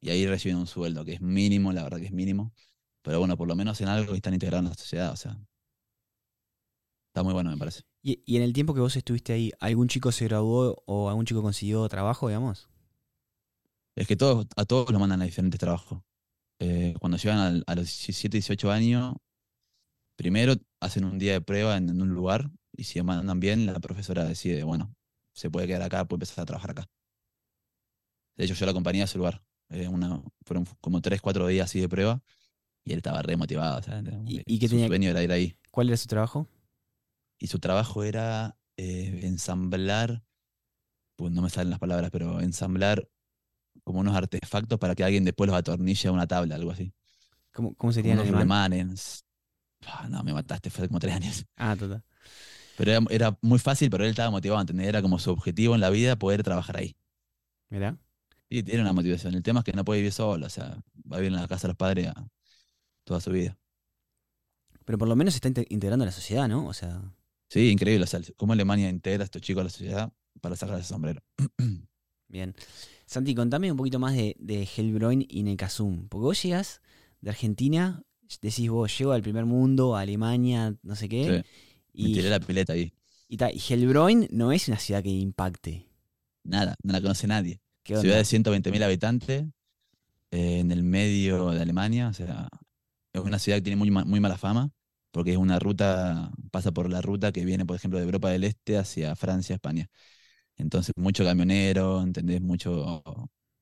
[0.00, 2.54] y ahí reciben un sueldo que es mínimo, la verdad que es mínimo.
[3.02, 5.38] Pero bueno, por lo menos en algo y están integrados en la sociedad, o sea.
[7.16, 7.80] Está muy bueno, me parece.
[8.02, 11.24] ¿Y, y en el tiempo que vos estuviste ahí, ¿algún chico se graduó o algún
[11.24, 12.68] chico consiguió trabajo, digamos?
[13.96, 16.02] Es que todos, a todos los mandan a diferentes trabajos.
[16.60, 19.14] Eh, cuando llegan al- a los 17, 18 años,
[20.14, 23.80] primero hacen un día de prueba en, en un lugar y si mandan bien, la
[23.80, 24.94] profesora decide, bueno,
[25.32, 26.84] se puede quedar acá, puede empezar a trabajar acá.
[28.36, 29.42] De hecho, yo la acompañé a ese lugar.
[29.70, 32.22] Eh, una, fueron como 3, 4 días así de prueba
[32.84, 33.78] y él estaba re motivado.
[33.78, 35.56] o sea, ¿Y- y qué su tenía- era ir ahí.
[35.70, 36.46] ¿Cuál era su trabajo?
[37.38, 40.22] Y su trabajo era eh, ensamblar,
[41.16, 43.08] pues no me salen las palabras, pero ensamblar
[43.84, 46.92] como unos artefactos para que alguien después los atornille a una tabla, algo así.
[47.52, 49.24] ¿Cómo, cómo sería en remanes.
[49.86, 51.44] Ah, no, me mataste, fue como tres años.
[51.56, 52.02] Ah, total.
[52.76, 54.88] Pero era, era muy fácil, pero él estaba motivado, ¿entendés?
[54.88, 56.94] Era como su objetivo en la vida poder trabajar ahí.
[57.70, 57.96] Mirá.
[58.50, 59.34] Y tiene una motivación.
[59.34, 60.78] El tema es que no puede vivir solo, o sea,
[61.10, 62.28] va a vivir en la casa de los padres a-
[63.04, 63.56] toda su vida.
[64.84, 66.66] Pero por lo menos se está inte- integrando a la sociedad, ¿no?
[66.66, 67.00] O sea,
[67.48, 68.04] Sí, increíble.
[68.04, 71.22] O sea, cómo Alemania integra a estos chicos a la sociedad para sacar ese sombrero.
[72.28, 72.54] bien.
[73.06, 76.08] Santi, contame un poquito más de, de Helbroin y Necasum.
[76.08, 76.80] Porque vos llegas
[77.20, 78.02] de Argentina,
[78.42, 81.24] decís vos, llego al primer mundo, a Alemania, no sé qué.
[81.94, 82.92] Sí, me y, tiré la pileta ahí.
[83.28, 85.88] y, ta, y Helbroin no es una ciudad que impacte.
[86.42, 87.60] Nada, no la conoce nadie.
[87.82, 89.44] ¿Qué Ciudad de 120.000 habitantes,
[90.32, 92.48] eh, en el medio de Alemania, o sea,
[93.12, 94.72] es una ciudad que tiene muy mala fama,
[95.16, 98.44] porque es una ruta, pasa por la ruta que viene, por ejemplo, de Europa del
[98.44, 99.88] Este hacia Francia, España.
[100.58, 102.42] Entonces, mucho camionero, ¿entendés?
[102.42, 103.02] Mucho,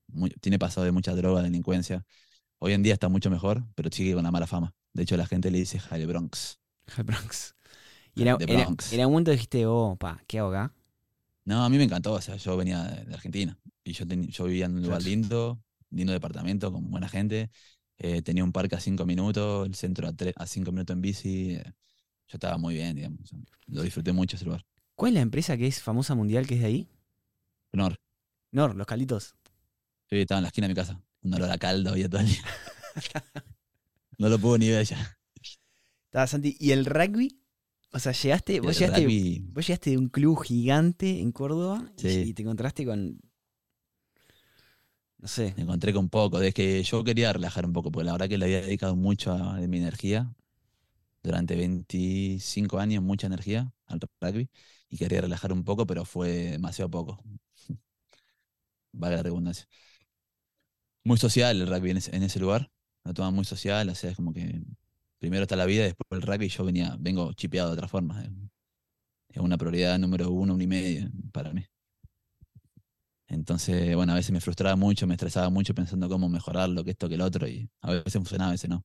[0.08, 2.04] muy- tiene pasado de mucha droga, delincuencia.
[2.58, 4.74] Hoy en día está mucho mejor, pero sigue con la mala fama.
[4.94, 6.58] De hecho, la gente le dice Jale Bronx.
[6.98, 7.54] El Bronx.
[8.16, 10.74] Y en, algún momento dijiste, oh, pa, ¿qué hago acá?
[11.44, 14.46] No, a mí me encantó, o sea, yo venía de, Argentina y yo, teni- yo
[14.46, 17.52] vivía en un lugar lindo, lindo departamento, con buena gente,
[17.98, 21.50] eh, tenía un parque a cinco minutos, el centro a, a cinco minutos en bici,
[21.54, 21.62] eh,
[22.28, 23.30] yo estaba muy bien, digamos,
[23.66, 24.64] lo disfruté mucho ese lugar.
[24.94, 26.88] ¿Cuál es la empresa que es famosa mundial que es de ahí?
[27.72, 27.96] Nor,
[28.52, 29.34] Nor, los calitos.
[30.10, 32.28] yo estaba en la esquina de mi casa, un olor a caldo había todo el
[32.28, 32.42] día.
[34.18, 35.18] no lo puedo ni ver ya.
[36.06, 36.56] Estaba Santi.
[36.60, 37.40] ¿Y el rugby?
[37.92, 42.00] O sea, llegaste, vos llegaste, rugby, vos llegaste de un club gigante en Córdoba y-
[42.00, 42.22] Sí.
[42.26, 43.20] y, te encontraste con.
[45.24, 45.54] No sé.
[45.56, 48.36] me encontré con poco, es que yo quería relajar un poco, porque la verdad que
[48.38, 50.34] le había dedicado mucho a- de mi energía,
[51.22, 54.50] durante 25 años, mucha energía al rugby,
[54.90, 57.22] y quería relajar un poco, pero fue demasiado poco.
[58.92, 59.66] Valga la redundancia.
[61.04, 62.70] Muy social el rugby en ese, lugar,
[63.04, 64.62] lo toman muy social, o sea, es como que
[65.18, 68.22] primero está la vida, después el rugby, yo venía, vengo chipeado de otra forma.
[69.28, 71.62] Es una prioridad número uno, uno y medio para mí.
[73.34, 76.90] Entonces, bueno, a veces me frustraba mucho, me estresaba mucho pensando cómo mejorar lo que
[76.92, 78.84] esto, que el otro, y a veces funcionaba, a veces no.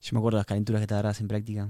[0.00, 1.68] Yo me acuerdo de las calenturas que te agarras en práctica.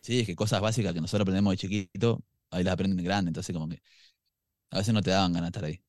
[0.00, 3.30] Sí, es que cosas básicas que nosotros aprendemos de chiquito, ahí las aprenden de grande,
[3.30, 3.82] entonces como que
[4.70, 5.82] a veces no te daban ganas de estar ahí.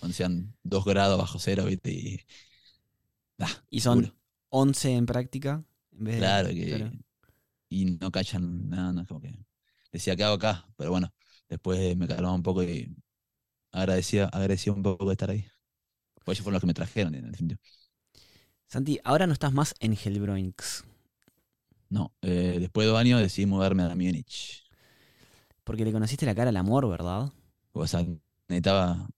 [0.00, 1.92] Cuando sean dos grados bajo cero, ¿viste?
[1.92, 2.20] Y,
[3.38, 4.14] ah, Y son duro.
[4.50, 5.64] 11 en práctica.
[5.92, 6.92] En vez de- Claro, que, claro.
[7.70, 9.34] y no cachan nada, no, como que
[9.92, 10.68] decía, ¿qué hago acá?
[10.76, 11.12] Pero bueno,
[11.48, 12.94] después me calmaba un poco y
[13.72, 15.46] agradecía, agradecía un poco de estar ahí.
[16.24, 17.60] Pues ellos fueron los que me trajeron, en definitiva.
[18.68, 20.84] Santi, ahora no estás más en Hellbroinx.
[21.88, 24.64] No, eh, después de dos años decidí mudarme a Múnich.
[25.64, 27.32] Porque le conociste la cara al amor, ¿verdad?
[27.72, 28.04] O sea,
[28.48, 29.08] necesitaba.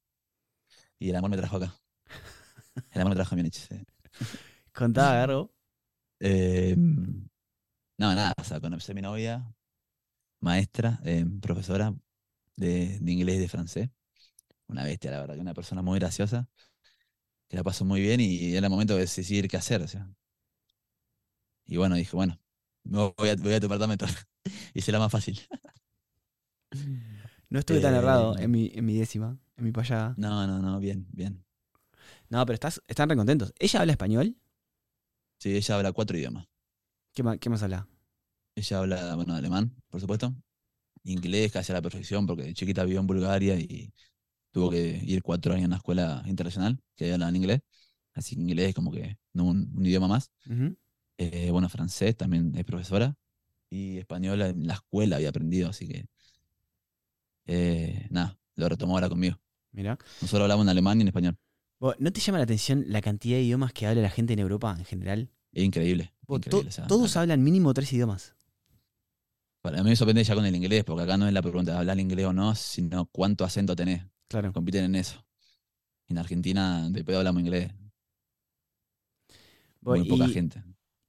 [0.98, 1.74] Y el amor me trajo acá.
[2.92, 3.54] El amor me trajo a Múnich.
[3.68, 3.76] sí.
[4.72, 5.50] Contaba, Garbo.
[6.20, 9.54] Eh, no, nada, o sea, conocí a mi novia,
[10.40, 11.94] maestra, eh, profesora
[12.56, 13.90] de, de inglés y de francés.
[14.72, 16.48] Una bestia, la verdad, que una persona muy graciosa,
[17.48, 19.82] que la pasó muy bien y era el momento de decidir qué hacer.
[19.82, 20.08] O sea.
[21.66, 22.38] Y bueno, dije, bueno,
[22.84, 24.06] voy a, voy a tu apartamento.
[24.74, 25.40] Hice la más fácil.
[27.50, 30.16] No estuve tan Eh, errado en mi, en mi décima, en mi payada.
[30.16, 31.44] No, no, no, bien, bien.
[32.30, 33.52] No, pero estás, están re contentos.
[33.58, 34.36] ¿Ella habla español?
[35.38, 36.46] Sí, ella habla cuatro idiomas.
[37.14, 37.86] ¿Qué, ma- qué más habla?
[38.54, 40.34] Ella habla, bueno, alemán, por supuesto.
[41.04, 43.92] Inglés casi a la perfección, porque de chiquita vivió en Bulgaria y
[44.52, 47.60] tuvo que ir cuatro años en una escuela internacional que hablan inglés.
[48.14, 50.30] Así que inglés es como que no un, un idioma más.
[51.18, 53.16] Eh, bueno, francés también es profesora.
[53.70, 56.04] Y español en la escuela había aprendido, así que.
[57.46, 59.38] eh, nada, lo retomó ahora conmigo.
[59.72, 59.98] Mira.
[60.20, 61.36] Nosotros hablamos en alemán y en español.
[61.98, 64.76] ¿No te llama la atención la cantidad de idiomas que habla la gente en Europa
[64.78, 65.30] en general?
[65.52, 66.12] Es increíble.
[66.28, 68.34] Increíble, to- o sea, todos hablan mínimo tres idiomas.
[69.62, 71.78] Para mí me sorprende ya con el inglés, porque acá no es la pregunta de
[71.78, 74.04] hablar inglés o no, sino cuánto acento tenés.
[74.32, 74.52] Claro.
[74.52, 75.24] Compiten en eso.
[76.08, 77.72] En Argentina, de pedo hablamos inglés.
[79.80, 80.62] Muy poca y, gente.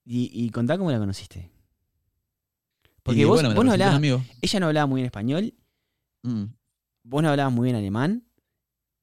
[0.05, 1.51] Y, y contá cómo la conociste.
[3.03, 4.01] Porque Y vos, bueno, vos no hablabas,
[4.41, 5.53] ella no hablaba muy bien español,
[6.25, 6.43] Mm.
[7.03, 8.25] vos no hablabas muy bien alemán,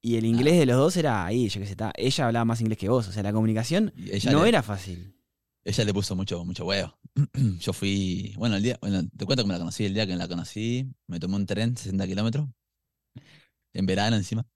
[0.01, 2.63] y el inglés de los dos era ahí, yo qué sé, está, ella hablaba más
[2.63, 3.93] inglés que vos, o sea, la comunicación
[4.33, 5.15] no le- era fácil.
[5.63, 6.99] Ella le puso mucho, mucho huevo.
[7.61, 10.17] Yo fui, bueno, el día, bueno, te cuento que me la conocí, el día que
[10.17, 12.49] la conocí, me tomé un tren, 60 kilómetros,
[13.73, 14.47] en verano encima.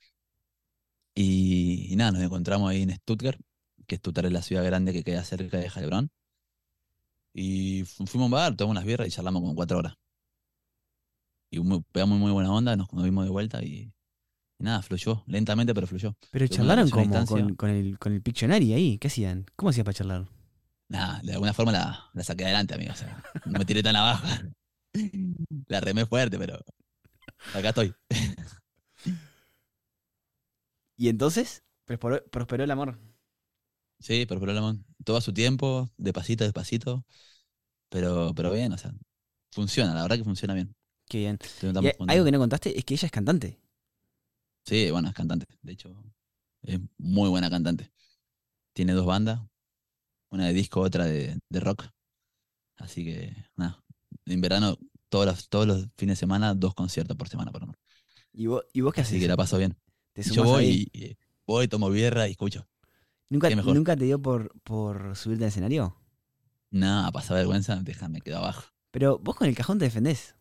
[1.15, 3.39] Y, y nada, nos encontramos ahí en Stuttgart,
[3.87, 6.11] que Stuttgart es la ciudad grande que queda cerca de Heilbronn.
[7.33, 9.95] Y fu- fuimos a un bar, tomamos unas birras y charlamos como cuatro horas.
[11.51, 13.93] Y muy- pegamos muy buena onda, nos, nos vimos de vuelta y,
[14.59, 16.17] y nada, fluyó, lentamente pero fluyó.
[16.31, 19.47] Pero charlaron como con, con el, con el Pictionary ahí, ¿qué hacían?
[19.57, 20.29] ¿Cómo hacías para charlar?
[20.89, 22.93] Nada, de alguna forma la, la saqué adelante, amigo.
[22.93, 24.27] O sea, no me tiré tan abajo.
[25.67, 26.61] La remé fuerte, pero
[27.53, 27.93] acá estoy.
[30.97, 32.99] Y entonces, prosperó, prosperó el amor.
[33.99, 34.77] Sí, pero problema.
[35.05, 37.05] Todo a su tiempo, de pasito, despacito.
[37.91, 38.93] Pero, pero bien, o sea,
[39.53, 40.75] funciona, la verdad que funciona bien.
[41.09, 41.39] Qué bien.
[41.79, 43.59] Y algo que no contaste es que ella es cantante.
[44.65, 45.47] Sí, bueno, es cantante.
[45.63, 45.95] De hecho,
[46.63, 47.93] es muy buena cantante.
[48.75, 49.41] Tiene dos bandas,
[50.31, 51.87] una de disco, otra de, de rock.
[52.79, 53.85] Así que, nada.
[54.27, 54.79] En verano,
[55.11, 57.77] todos los, todos los fines de semana, dos conciertos por semana, por menos.
[58.33, 59.21] ¿Y vos, y vos qué Así haces?
[59.21, 59.77] que la paso bien.
[60.15, 62.67] ¿Te Y Yo voy y, y voy, tomo birra y escucho.
[63.29, 63.51] ¿Nunca.
[63.51, 65.97] ¿Nunca te dio por, por subirte al escenario?
[66.71, 68.65] Nada, pasa vergüenza, déjame, quedo abajo.
[68.91, 70.35] Pero vos con el cajón te defendés.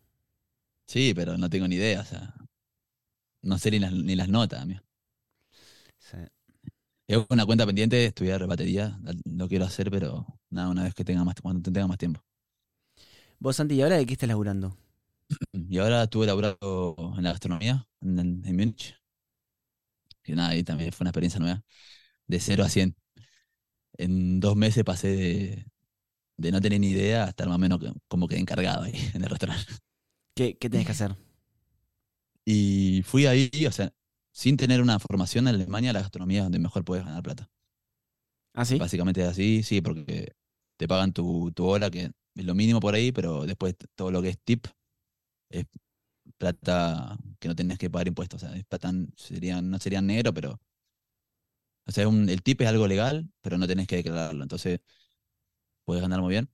[0.87, 2.33] Sí, pero no tengo ni idea, o sea.
[3.41, 4.81] No sé ni las, ni las notas, amigo.
[5.97, 6.17] Sí.
[7.07, 11.23] Es una cuenta pendiente, estudiar batería, lo quiero hacer, pero nada, una vez que tenga
[11.23, 12.23] más, cuando tenga más tiempo.
[13.39, 14.77] Vos, Santi, ¿y ahora de qué estás laburando?
[15.69, 18.95] Y ahora estuve laburando en la gastronomía, en, en Múnich.
[20.25, 21.63] Y nada, ahí también fue una experiencia nueva.
[22.27, 22.95] De 0 a 100.
[23.97, 25.67] En dos meses pasé de,
[26.37, 28.93] de no tener ni idea a estar más o menos que- como que encargado ahí
[29.15, 29.65] en el restaurante.
[30.35, 31.15] ¿Qué, qué tenés que hacer?
[32.45, 33.91] Y fui ahí, o sea,
[34.31, 37.49] sin tener una formación en Alemania, la gastronomía es donde mejor puedes ganar plata.
[38.53, 38.79] ¿Ah, sí?
[38.79, 40.33] Básicamente es así, sí, porque
[40.77, 44.21] te pagan tu, tu hora, que es lo mínimo por ahí, pero después todo lo
[44.21, 44.65] que es tip
[45.49, 45.65] es
[46.37, 48.43] plata que no tenés que pagar impuestos.
[48.43, 50.59] O sea, es plata, serían, no serían negro, pero.
[51.85, 54.43] O sea, un- el tip es algo legal, pero no tenés que declararlo.
[54.43, 54.79] Entonces,
[55.85, 56.49] puedes ganar muy bien.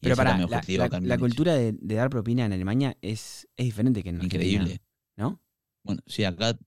[0.00, 3.64] Y Pero para, la, la- la cultura de, de dar propina en Alemania es, es
[3.66, 4.80] diferente que en Argentina, Increíble.
[5.16, 5.40] ¿no?
[5.82, 6.58] Bueno, sí, acá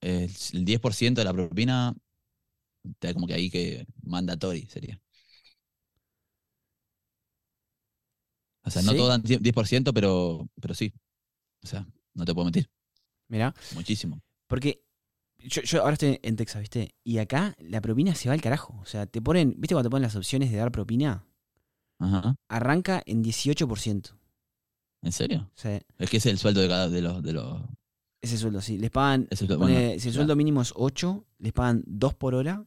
[0.00, 1.94] eh, el 10% de la propina,
[3.00, 5.00] da como que ahí que mandatory sería.
[8.64, 8.96] O sea, no ¿Sí?
[8.98, 10.92] todo dan 10%, pero, pero sí.
[11.62, 12.68] O sea, no te puedo mentir.
[13.28, 14.20] Mirá, Muchísimo.
[14.46, 14.84] porque
[15.38, 16.94] yo, yo ahora estoy en Texas, ¿viste?
[17.02, 18.78] Y acá la propina se va al carajo.
[18.80, 21.24] O sea, te ponen, ¿viste cuando te ponen las opciones de dar propina?
[21.98, 22.34] Ajá.
[22.48, 24.10] Arranca en 18%.
[25.02, 25.50] ¿En serio?
[25.54, 27.60] Sea, Es que ese es el sueldo de cada de los, de los.
[28.20, 28.78] ese sueldo, sí.
[28.78, 30.12] Les pagan, ese pone- bueno, si el claro.
[30.14, 32.64] sueldo mínimo es 8, les pagan 2 por hora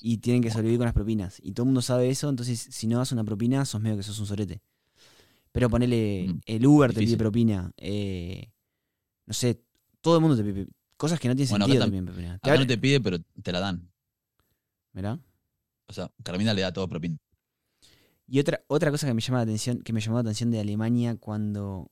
[0.00, 1.38] y tienen que sobrevivir con las propinas.
[1.42, 4.02] Y todo el mundo sabe eso, entonces si no das una propina, sos medio que
[4.02, 4.62] sos un sorete.
[5.52, 7.72] Pero ponele, Mm, el Uber te pide propina.
[7.76, 8.50] eh,
[9.26, 9.62] no sé,
[10.00, 12.34] todo el mundo te pide cosas que no tienen Bueno, sentido te tam- piden propina.
[12.34, 13.90] Acá no te pide, pero te la dan.
[14.92, 15.18] Mirá.
[15.88, 17.16] O sea, Carmina le da todo propina.
[18.26, 20.60] Y otra, otra cosa que me llama la atención, que me llamó la atención de
[20.60, 21.90] Alemania cuando,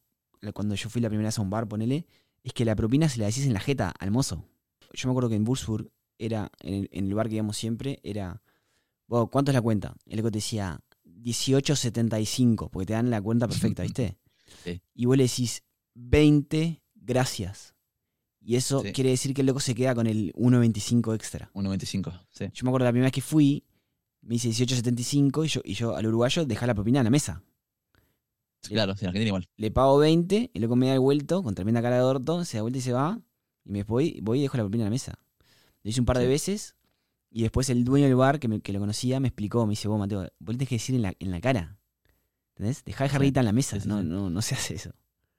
[0.54, 2.06] cuando yo fui la primera vez a un bar, ponele,
[2.44, 4.44] es que la propina se la decís en la jeta al mozo.
[4.92, 7.98] Yo me acuerdo que en Würzburg era, en el, en el bar que íbamos siempre,
[8.04, 8.40] era,
[9.08, 9.96] "Wow, ¿cuánto es la cuenta?
[10.06, 10.80] El loco te decía
[11.22, 14.16] 18.75, porque te dan la cuenta perfecta, ¿viste?
[14.64, 14.80] Sí.
[14.94, 15.62] Y vos le decís
[15.94, 17.74] 20, gracias.
[18.40, 18.92] Y eso Sí.
[18.92, 21.50] quiere decir que el loco se queda con el 1.25 extra.
[21.52, 22.46] 1.25, sí.
[22.54, 23.64] Yo me acuerdo la primera vez que fui,
[24.22, 27.42] me hice 18.75 y yo, y yo al uruguayo dejá la propina en la mesa.
[28.62, 29.48] Claro, sí, en Argentina igual.
[29.56, 32.56] Le pago 20, el loco me da el vuelto, con tremenda cara de orto, se
[32.56, 33.20] da vuelta y se va.
[33.66, 35.18] Y me voy, voy y dejo la propina en la mesa.
[35.82, 36.28] Lo hice un par de Sí.
[36.30, 36.74] veces
[37.30, 39.88] y después el dueño del bar, que, me- que lo conocía, me explicó, me dice,
[39.88, 41.78] vos Mateo, vos le tenés que decir en la, en la cara.
[42.56, 42.84] ¿Entendés?
[42.84, 43.78] Dejá de jarrita en la mesa.
[43.86, 44.92] no, no, no se hace eso.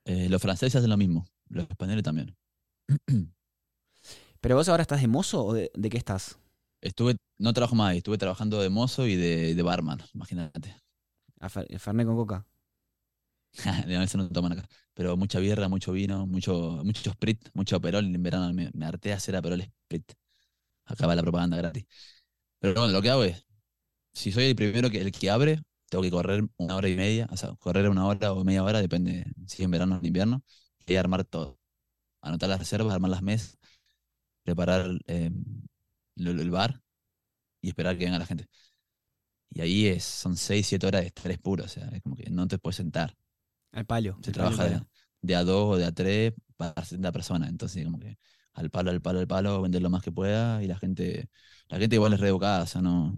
[0.06, 2.36] Eh, los franceses hacen lo mismo, los españoles también.
[4.42, 6.38] ¿Pero vos ahora estás de mozo o de, de qué estás?
[6.82, 10.76] Estuve, no trabajo más ahí, estuve trabajando de mozo y de, de barman, imagínate.
[11.42, 12.40] A Fer- Fernet con coca.
[13.88, 14.68] De a veces no toman acá.
[14.94, 18.06] Pero mucha birra, mucho vino, mucho, mucho sprit, mucho aperol.
[18.06, 20.12] En verano me, me harté a hacer aperol sprit.
[20.90, 21.86] Acaba la propaganda gratis.
[22.60, 23.46] Pero bueno, lo que hago es,
[24.14, 27.28] si soy el primero que el que abre, tengo que correr una hora y media,
[27.32, 30.06] o sea, correr una hora o media hora, depende si es en verano o en
[30.06, 30.44] invierno,
[30.86, 31.60] y armar todo.
[32.22, 33.58] Anotar las reservas, armar las mesas,
[34.44, 35.32] preparar eh,
[36.16, 36.82] el bar
[37.62, 38.48] y esperar que venga la gente.
[39.52, 42.30] Y ahí es, son 6, 7 horas de estrés puro, o sea, es como que
[42.30, 43.16] no te puedes sentar.
[43.72, 44.18] Al palo.
[44.22, 44.88] Se trabaja de, palo.
[45.22, 47.50] de a dos o de a tres para 70 personas.
[47.50, 48.18] Entonces, como que
[48.54, 50.62] al palo, al palo, al palo, vender lo más que pueda.
[50.64, 51.30] Y la gente,
[51.68, 52.64] la gente igual es reeducada.
[52.64, 53.18] O sea, no.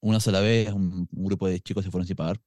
[0.00, 2.40] Una sola vez, un, un grupo de chicos se fueron sin pagar.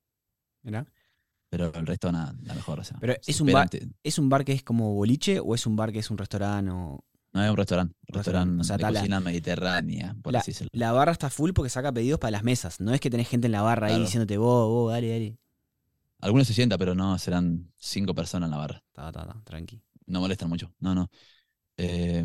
[1.49, 2.79] Pero el resto nada, la mejor.
[2.79, 3.69] O sea, Pero es un bar-
[4.03, 6.71] ¿Es un bar que es como boliche o es un bar que es un restaurante?
[6.71, 7.03] O...
[7.33, 7.95] No es un restaurante.
[8.07, 10.69] Restaurante, Restaurante o sea, de la- cocina mediterránea, por la, así decirlo.
[10.73, 12.79] la barra está full porque saca pedidos para las mesas.
[12.81, 15.37] No es que tenés gente en la barra ahí diciéndote vos, vos, dale, dale.
[16.19, 18.83] Algunos se sientan, pero no, serán cinco personas en la barra.
[18.91, 19.81] Ta, ta, ta, tranqui.
[20.07, 20.73] No molestan mucho.
[20.79, 21.09] No, no.
[21.77, 22.23] Eh,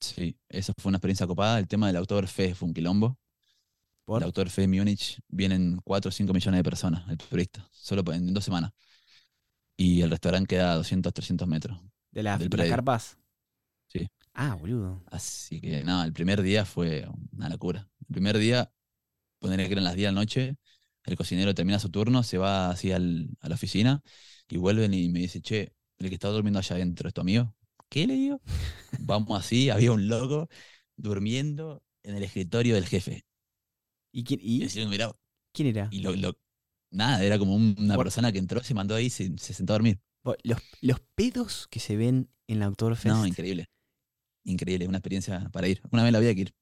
[0.00, 1.58] sí, esa fue una experiencia copada.
[1.58, 3.18] El tema del Oktoberfest fue un quilombo.
[4.04, 4.22] ¿Por?
[4.22, 8.34] El Oktoberfest de Múnich vienen 4 o 5 millones de personas, el turista, solo en
[8.34, 8.72] dos semanas.
[9.76, 11.78] Y el restaurante queda a 200, 300 metros.
[12.10, 13.18] ¿De, la- del de las carpas?
[13.88, 14.08] Sí.
[14.34, 15.02] Ah, boludo.
[15.10, 17.88] Así que nada, el primer día fue una locura.
[18.08, 18.70] El primer día,
[19.40, 20.56] ponerle que eran las 10 de la noche,
[21.04, 24.02] el cocinero termina su turno, se va así al- a la oficina
[24.50, 27.55] y vuelven y me dice, che, el que está durmiendo allá adentro es tu amigo.
[27.88, 28.40] ¿Qué le digo?
[28.98, 30.48] Vamos así, había un loco
[30.96, 33.24] durmiendo en el escritorio del jefe.
[34.12, 35.12] ¿Y quién, Y y, decían, mirá,
[35.52, 35.88] quién era?
[35.90, 36.38] Y lo, lo-
[36.90, 39.72] nada, era como un- una persona que entró, se mandó ahí y se, se sentó
[39.72, 40.00] a dormir.
[40.42, 43.16] Los, los pedos que se ven en la Oktoberfest.
[43.16, 43.68] No, increíble.
[44.44, 45.82] Increíble, una experiencia para ir.
[45.90, 46.54] Una vez la hay que ir.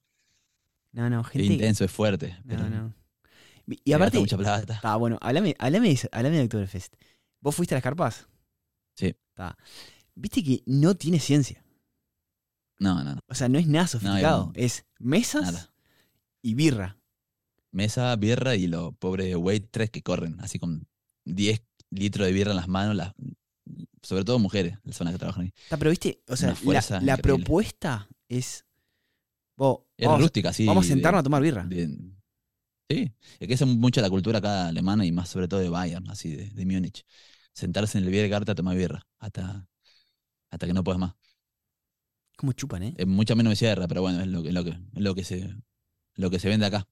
[0.93, 1.53] No, no, Es gente.
[1.55, 2.37] intenso, es fuerte.
[2.45, 2.95] No, pero no.
[3.85, 4.19] Y aparte.
[4.19, 4.75] mucha plata.
[4.75, 6.95] Está bueno, de, eso, hablame de Oktoberfest.
[7.41, 8.29] ¿Vos fuiste a las carpas?
[8.97, 9.15] Sí.
[9.33, 9.57] Está.
[10.15, 11.65] Viste que no tiene ciencia.
[12.79, 13.21] No, no, no.
[13.29, 14.47] O sea, no es nada sofisticado.
[14.47, 14.53] no.
[14.55, 15.75] es mesas Nada.
[16.43, 16.99] y birra.
[17.71, 20.87] Mesa, birra y los pobres waitress que corren, así con
[21.25, 23.13] 10 litros de birra en las manos, las,
[24.03, 25.53] sobre todo mujeres, las que trabajan ahí.
[25.65, 26.55] Está, pero viste, o sea,
[27.03, 28.65] la, propuesta es.
[29.57, 30.67] Vos, Es vamos, rústica, así.
[30.67, 31.65] vamos a de- sentarnos a tomar birra.
[31.65, 31.99] de-
[32.89, 36.09] sí, es que es mucho la cultura acá alemana y más sobre todo de Bayern,
[36.11, 37.05] así de, de Múnich.
[37.53, 39.67] Sentarse en el Biergarten a tomar birra, hasta,
[40.55, 41.15] hasta que no puedes más.
[42.37, 42.95] ¿Cómo chupan, eh?
[42.97, 45.55] Es mucha menos sierra, pero bueno, es lo es lo que, es lo que se,
[46.17, 46.89] lo que se vende acá.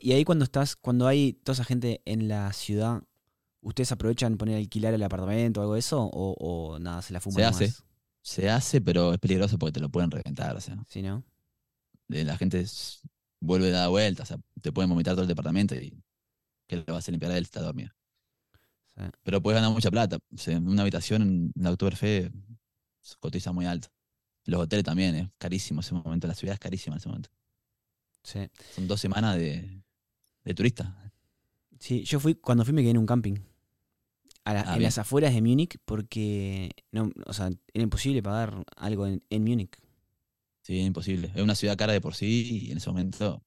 [0.00, 3.02] Y ahí cuando estás, cuando hay toda esa gente en la ciudad,
[3.62, 6.02] ¿ustedes aprovechan poner alquilar el apartamento o algo de eso?
[6.04, 7.74] ¿O, o nada, se la fuman Se hace.
[8.22, 10.56] Se hace, pero es peligroso porque te lo pueden reventar.
[10.56, 11.24] O sea, Sí, ¿no?
[12.08, 12.64] de- la gente
[13.40, 16.00] vuelve a dar vueltas, o sea, te pueden vomitar todo el departamento y
[16.68, 17.90] que le vas a limpiar él, está dormido.
[18.96, 19.02] Sí.
[19.22, 20.18] Pero puedes ganar mucha plata.
[20.34, 22.34] O sea, una habitación en la Oktoberfest
[23.20, 23.88] cotiza muy alto.
[24.44, 26.26] Los hoteles también, es carísimo ese momento.
[26.26, 27.30] La ciudad es carísima en ese momento.
[28.22, 28.40] Sí.
[28.74, 29.82] Son dos semanas de,
[30.44, 30.88] de turistas.
[31.78, 33.36] Sí, yo fui, cuando fui me quedé en un camping.
[34.44, 34.82] A la- Ah, en bien.
[34.82, 39.76] las afueras de Múnich porque no, o sea, era imposible pagar algo en, en Múnich.
[40.62, 41.30] Sí, imposible.
[41.34, 43.42] Es una ciudad cara de por sí y en ese momento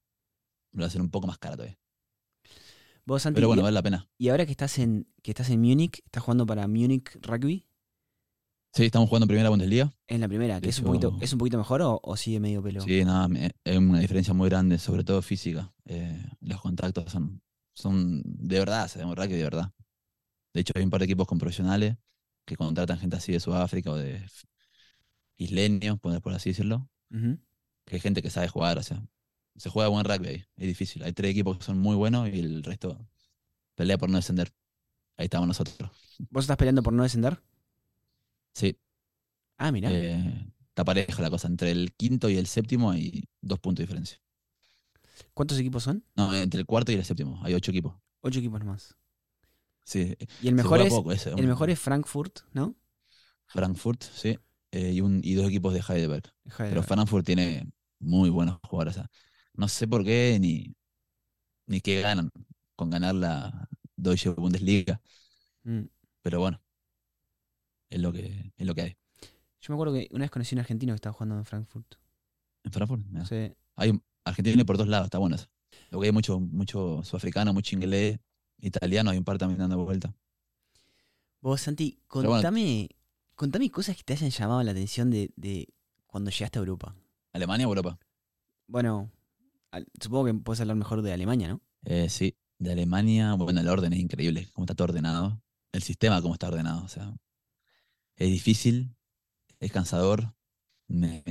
[0.72, 1.78] lo va a hacer un poco más cara todavía.
[3.06, 4.08] Vos, Santi, Pero bueno, vale la pena.
[4.18, 7.68] y ahora que estás en que estás en Múnich, estás jugando para Múnich Rugby
[8.74, 9.90] Sí, estamos jugando primera Bundesliga.
[10.08, 12.62] en la primera, que es un poquito, es un poquito mejor o, o sigue medio
[12.62, 12.82] pelo.
[12.82, 13.30] Sí, nada,
[13.64, 15.74] es una diferencia muy grande, sobre todo física.
[15.86, 17.42] Eh, los contactos son,
[17.74, 19.72] son de verdad, se llama rugby de verdad.
[20.54, 21.96] De hecho, hay un par de equipos con profesionales
[22.46, 24.26] que contratan gente así de Sudáfrica o de
[25.38, 29.02] isleños, por así decirlo, que hay gente que sabe jugar, o sea,
[29.56, 31.04] se juega buen rugby ahí, es difícil.
[31.04, 32.98] Hay tres equipos que son muy buenos y el resto
[33.76, 34.54] pelea por no descender.
[35.18, 35.92] Ahí estamos nosotros.
[36.30, 37.42] ¿Vos estás peleando por no descender?
[38.54, 38.78] Sí,
[39.58, 39.90] Ah, mirá.
[39.92, 41.48] eh, está pareja la cosa.
[41.48, 44.20] Entre el quinto y el séptimo hay dos puntos de diferencia.
[45.34, 46.04] ¿Cuántos equipos son?
[46.16, 47.96] No, entre el cuarto y el séptimo hay ocho equipos.
[48.22, 48.96] Ocho equipos nomás.
[49.84, 51.30] Sí, Y el mejor es ese.
[51.32, 52.76] el mejor es Frankfurt, ¿no?
[53.46, 54.38] Frankfurt, sí.
[54.72, 56.24] eh, y, un, y dos equipos de Heidelberg.
[56.58, 56.82] Pero.
[56.84, 58.98] Frankfurt tiene muy buenos jugadores.
[58.98, 59.12] o sea,
[59.58, 60.76] no sé por qué ni,
[61.68, 62.32] ni qué ganan
[62.76, 65.02] con ganar la Deutsche Bundesliga.
[65.64, 65.86] Mm.
[66.22, 66.62] Pero bueno,
[67.90, 68.98] es lo que, es lo que hay.
[69.62, 71.96] Yo me acuerdo que una vez conocí a un argentino que estaba jugando en Frankfurt.
[72.64, 73.06] En Frankfurt.
[73.08, 73.56] No sé.
[73.76, 75.48] hay Argentina por todos lados, está bueno eso.
[75.90, 78.20] Lo que hay mucho, mucho sudafricano, mucho inglés,
[78.60, 80.14] italiano, hay un par también dando vuelta.
[81.42, 82.30] Vos, Santi, bueno.
[82.32, 82.90] contame,
[83.36, 85.68] contame cosas que te hayan llamado la atención de, de
[86.08, 86.96] cuando llegaste a Europa.
[87.34, 88.00] ¿Alemania o Europa?
[88.68, 89.12] Bueno,
[90.02, 91.62] supongo que puedes hablar mejor de Alemania, ¿no?
[91.86, 95.42] Eh, sí, de Alemania, bueno, el orden es increíble, cómo está todo ordenado.
[95.72, 96.84] El sistema, cómo está ordenado.
[96.84, 97.14] O sea,
[98.18, 98.96] es difícil,
[99.60, 100.34] es cansador,
[100.88, 101.24] me-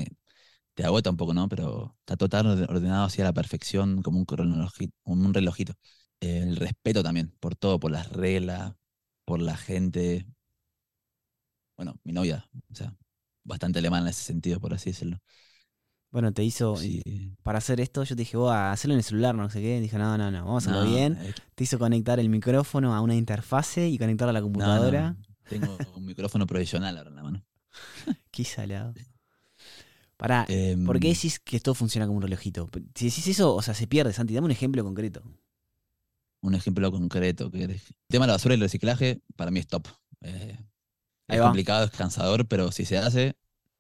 [0.75, 1.49] te agota un poco, ¿no?
[1.49, 5.75] Pero está todo tan orde- ordenado hacia la perfección, como un, como un relojito.
[6.21, 8.75] El respeto también, por todo, por las reglas,
[9.27, 10.27] por la gente.
[11.77, 12.95] Bueno, mi novia, o sea,
[13.45, 15.19] bastante alemana en ese sentido, por así decirlo.
[16.15, 16.77] Bueno, te hizo.
[16.77, 17.03] Sí.
[17.43, 19.81] Para hacer esto, yo te dije, vos, hacerlo en el celular, no sé qué.
[19.81, 21.19] Dije, no, no, no, vamos a hacerlo No, bien.
[21.21, 24.53] eh, Te hizo conectar el micrófono a una interfase y conectarlo a la no, no,
[24.53, 25.17] computadora.
[25.49, 27.45] Tengo un micrófono profesional ahora en la mano.
[28.31, 28.95] Qué salado.
[30.17, 32.71] Pará, Em, ¿por qué decís que esto funciona como un relojito?
[32.95, 34.35] Si decís eso, o sea, se pierde, Santi.
[34.35, 35.25] Dame un ejemplo concreto.
[36.43, 37.51] un ejemplo concreto.
[37.51, 39.89] que El tema de la basura y el reciclaje, para mí es top.
[40.21, 40.57] Eh,
[41.27, 41.47] es va.
[41.47, 43.35] complicado, es cansador, pero si se hace,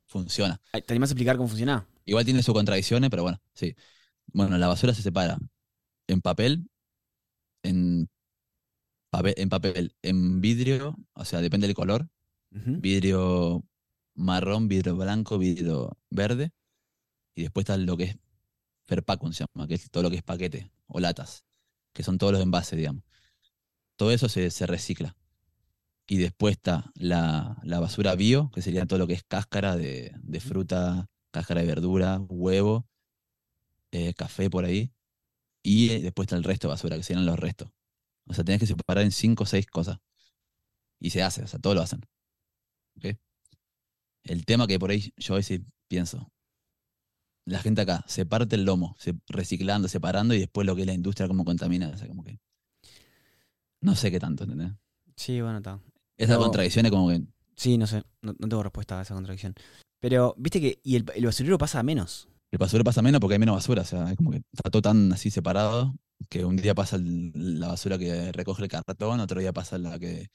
[0.06, 0.60] funciona.
[0.72, 1.86] ¿Te animás a explicar cómo funciona?
[2.04, 3.74] Igual tiene sus contradicciones, pero bueno, sí.
[4.28, 5.38] Bueno, la basura se separa
[6.08, 6.68] en papel,
[7.62, 8.08] en
[9.10, 12.08] papel, en papel, en vidrio, o sea, depende del color,
[12.74, 13.64] vidrio
[14.14, 16.52] marrón, vidrio blanco, vidrio verde,
[17.34, 18.18] y después está lo que es
[18.86, 21.46] Ferpacum, se llama, que es todo lo que es paquete o latas,
[21.94, 23.04] que son todos los envases, digamos.
[23.96, 25.16] Todo eso se, se recicla.
[26.06, 30.12] Y después está la, la basura bio, que sería todo lo que es cáscara de,
[30.22, 32.86] de fruta, cáscara de verdura, huevo,
[33.90, 34.92] eh, café por ahí.
[35.62, 37.70] Y eh, después está el resto de basura, que serían los restos.
[38.26, 39.98] O sea, tenés que separar en cinco o seis cosas.
[41.00, 42.00] Y se hace, o sea, todo lo hacen.
[44.22, 46.32] El tema que por ahí yo a veces pienso,
[47.44, 50.86] la gente acá se parte el lomo, se, reciclando, separando, y después lo que es
[50.86, 52.38] la industria, cómo contamina, o sea, como que...
[53.82, 54.72] No sé qué tanto, ¿entendés?
[55.16, 55.78] Sí, bueno, está.
[56.16, 56.40] Esa No.
[56.40, 57.22] contradicción es como que...
[57.56, 58.02] Sí, no sé.
[58.22, 59.54] No, no tengo respuesta a esa contradicción.
[60.04, 60.80] Pero, viste que.
[60.82, 62.28] Y el, el basurero pasa a menos.
[62.50, 64.82] El basurero pasa menos porque hay menos basura, o sea, es como que está todo
[64.82, 65.94] tan así separado
[66.28, 69.98] que un día pasa el- la basura que recoge el cartón, otro día pasa la
[69.98, 70.28] que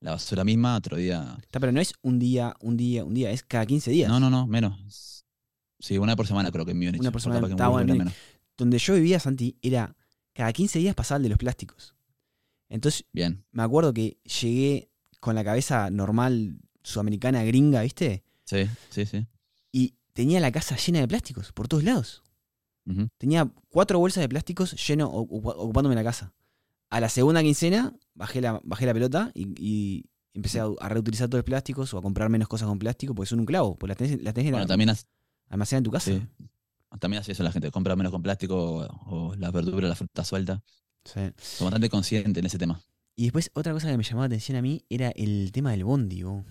[0.00, 1.36] la basura misma, otro día...
[1.42, 3.32] Está, pero no es un día, un día, un día.
[3.32, 4.08] Es cada 15 días.
[4.08, 5.24] No, no, no, menos.
[5.80, 7.00] Sí, una por semana creo que en Múnich.
[7.00, 8.14] Una por semana, está bueno, menos.
[8.56, 9.96] Donde yo vivía, Santi, era.
[10.32, 11.96] Cada 15 días pasaba el de los plásticos.
[12.68, 18.22] Entonces, Bien, me acuerdo que llegué con la cabeza normal, sudamericana, gringa, ¿viste?
[18.48, 19.26] Sí, sí, sí.
[19.72, 22.22] Y tenía la casa llena de plásticos por todos lados.
[23.18, 26.32] Tenía cuatro bolsas de plásticos lleno, ocupándome la casa.
[26.88, 31.28] A la segunda quincena bajé la, bajé la pelota y, y empecé a, a reutilizar
[31.28, 33.76] todos los plásticos o a comprar menos cosas con plástico porque son un clavo.
[33.76, 35.04] Porque las tenés, las tenés Bueno, en- también, hace-
[35.50, 36.10] almacenadas en tu casa.
[36.12, 36.22] sí.
[36.98, 40.24] también hace eso la gente, compra menos con plástico o, o las verduras, la fruta
[40.24, 40.62] suelta.
[41.04, 41.20] Sí.
[41.36, 42.80] Son bastante conscientes en ese tema.
[43.16, 45.84] Y después otra cosa que me llamaba la atención a mí era el tema del
[45.84, 46.22] bondi.
[46.22, 46.42] bo.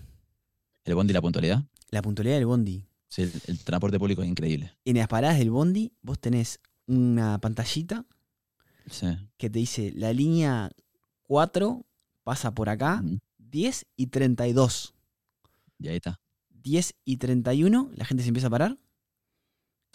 [0.84, 1.64] El bondi y la puntualidad.
[1.90, 2.84] La puntualidad del bondi.
[3.08, 4.72] Sí, el, el transporte público es increíble.
[4.84, 8.04] En las paradas del bondi vos tenés una pantallita
[8.90, 9.06] Sí.
[9.36, 10.70] que te dice la línea
[11.24, 11.84] 4
[12.24, 13.18] pasa por acá, Ujú.
[13.38, 14.94] 10 y 32.
[15.78, 16.20] Y ahí está.
[16.50, 18.78] 10 y 31 la gente se empieza a parar.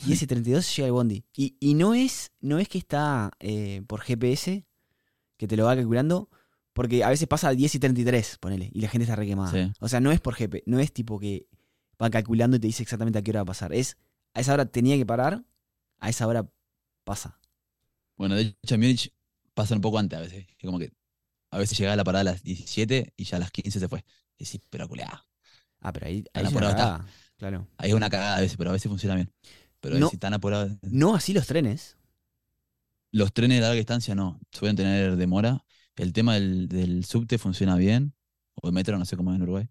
[0.05, 1.23] 10 y 32 llega el bondi.
[1.35, 4.65] Y, y no, es, no es que está eh, por GPS,
[5.37, 6.29] que te lo va calculando,
[6.73, 9.51] porque a veces pasa a 10 y 33, ponele, y la gente está requemada.
[9.51, 9.71] Sí.
[9.79, 11.47] O sea, no es por GPS, no es tipo que
[12.01, 13.73] va calculando y te dice exactamente a qué hora va a pasar.
[13.73, 13.97] Es
[14.33, 15.43] a esa hora tenía que parar,
[15.99, 16.49] a esa hora
[17.03, 17.39] pasa.
[18.17, 19.13] Bueno, de hecho en Múnich
[19.53, 20.47] pasa un poco antes a veces.
[20.57, 20.91] Que como que
[21.51, 24.03] a veces llegaba la parada a las 17 y ya a las 15 se fue.
[24.37, 25.23] Y sí, pero culeado.
[25.81, 27.05] Ah, pero ahí, ahí es una cagada,
[27.37, 27.67] Claro.
[27.77, 29.31] Ahí es una cagada a veces, pero a veces funciona bien.
[29.79, 30.09] Pero No.
[30.09, 30.71] si están apurados.
[30.81, 31.97] No así los trenes.
[33.11, 35.63] Los trenes de larga distancia no, suelen tener demora.
[35.95, 38.13] El tema del, del subte funciona bien.
[38.61, 39.67] O el metro, no sé cómo es en Uruguay.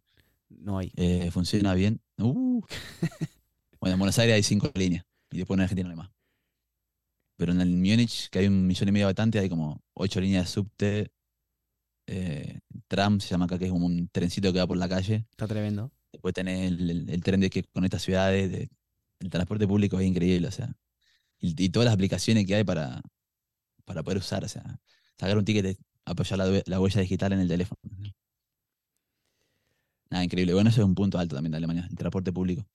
[0.49, 0.93] No hay.
[0.97, 2.01] Eh, funciona bien.
[2.19, 2.61] Uh.
[3.81, 5.05] bueno, en Buenos Aires hay cinco líneas.
[5.31, 6.11] Y después en Argentina no hay más.
[7.37, 10.21] Pero en el Múnich, que hay un millón y medio de habitantes, hay como ocho
[10.21, 11.11] líneas de subte.
[12.07, 12.59] eh,
[12.89, 15.25] tram se llama acá, que es como un trencito que va por la calle.
[15.31, 15.91] Está tremendo.
[16.13, 18.51] Después tenés el, el- el tren de que conecta ciudades.
[18.51, 18.69] de-
[19.21, 20.73] el transporte público es increíble, o sea.
[21.39, 23.01] Y, y todas las aplicaciones que hay para,
[23.85, 24.81] para poder usar, o sea.
[25.19, 27.79] Sacar un ticket, apoyar la, hue- la huella digital en el teléfono.
[30.11, 30.53] Nada, increíble.
[30.55, 32.67] Bueno, eso es un punto alto también de Alemania, el transporte público.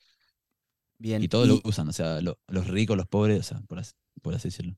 [1.00, 1.24] Bien.
[1.24, 3.94] Y todos lo usan, o sea, lo- los ricos, los pobres, o sea, por así,
[4.24, 4.76] por así decirlo.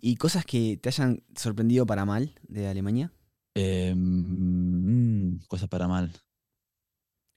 [0.00, 3.10] ¿Y cosas que te hayan sorprendido para mal de Alemania?
[3.54, 6.12] Eh, mm, cosas para mal.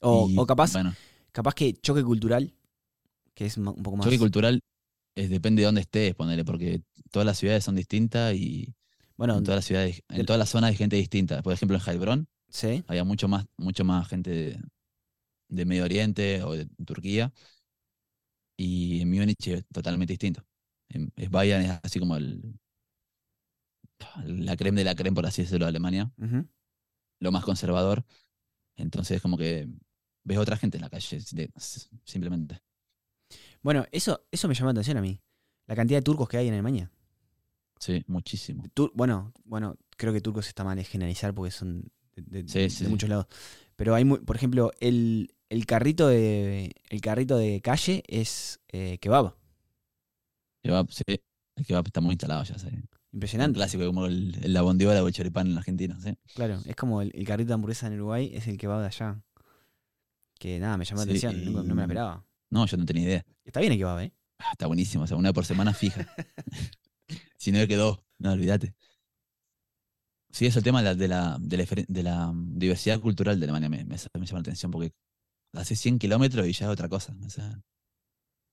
[0.01, 0.93] O, Y, o capaz, Bueno,
[1.31, 2.53] capaz que choque cultural,
[3.33, 4.05] que es un poco más.
[4.07, 4.59] choque cultural
[5.15, 8.75] es, depende de dónde estés, ponele, porque todas las ciudades son distintas y
[9.17, 11.41] Bueno, en todas las ciudades, en del- todas las zonas hay gente distinta.
[11.41, 12.83] Por ejemplo, en Heilbronn sí.
[12.87, 14.61] había mucho más, mucho más gente de,
[15.49, 17.33] de Medio Oriente o de Turquía.
[18.57, 20.43] Y en Múnich es totalmente distinto.
[20.89, 22.41] En es Bayern es así como el,
[24.25, 26.11] la creme de la creme, por así decirlo, de Alemania.
[27.19, 28.05] Lo más conservador.
[28.75, 29.67] Entonces, como que
[30.23, 31.19] ves otra gente en la calle,
[32.05, 32.59] simplemente.
[33.61, 35.19] Bueno, eso, eso me llama la atención a mí.
[35.67, 36.91] La cantidad de turcos que hay en Alemania.
[37.79, 38.63] Sí, muchísimo.
[38.73, 41.83] Tur- bueno, bueno, creo que turcos está mal es generalizar porque son
[42.15, 42.89] de, de- Sí, de sí, sí.
[42.89, 43.27] muchos lados.
[43.75, 48.97] Pero hay, mu- por ejemplo, el, el carrito de el carrito de calle es eh,
[48.99, 49.35] kebab.
[50.63, 51.03] Kebab, sí,
[51.55, 52.57] el kebab está muy instalado ya.
[52.57, 52.67] Sí.
[52.67, 53.55] Un Impresionante.
[53.57, 55.97] clásico como el, el la bondiola o el choripán en Argentina.
[56.01, 56.15] ¿sí?
[56.35, 59.21] Claro, es como el, el carrito de hamburguesa en Uruguay es el kebab de allá.
[60.39, 62.25] Que nada, me llamó la atención, no me la esperaba.
[62.49, 63.25] No, yo no tenía idea.
[63.43, 64.13] Está bien el kebab, ¿eh?
[64.39, 66.07] Ah, Está buenísimo, o sea, una por semana fija.
[67.37, 68.73] si no quedó, no, olvídate.
[70.31, 71.37] Sí, es el tema de la, de la,
[71.87, 74.93] de la, mm, diversidad cultural de Alemania, me, me, me llama la atención, porque
[75.53, 77.15] hace 100 kilómetros y ya es otra cosa.
[77.25, 77.59] O sea,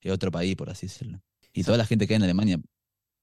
[0.01, 1.21] es otro país, por así decirlo.
[1.53, 2.61] Y toda la gente que hay en Alemania,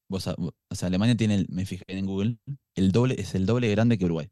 [0.09, 2.38] vos, o sea, Alemania tiene, el- me fijé en Google,
[2.76, 4.30] el doble, es el doble grande que Uruguay,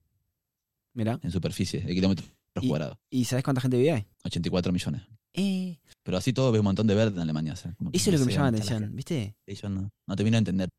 [0.93, 1.19] Mira.
[1.23, 2.29] en superficie, de kilómetros
[2.67, 2.97] cuadrados.
[3.09, 4.05] ¿Y sabes cuánta gente vive ahí?
[4.25, 5.01] 84 millones.
[5.33, 7.53] Eh, Pero así todo ves un montón de verde en Alemania.
[7.53, 9.35] o sea, eso es lo que me llama la atención, ¿viste?
[9.47, 10.69] Y yo no, no termino de entender.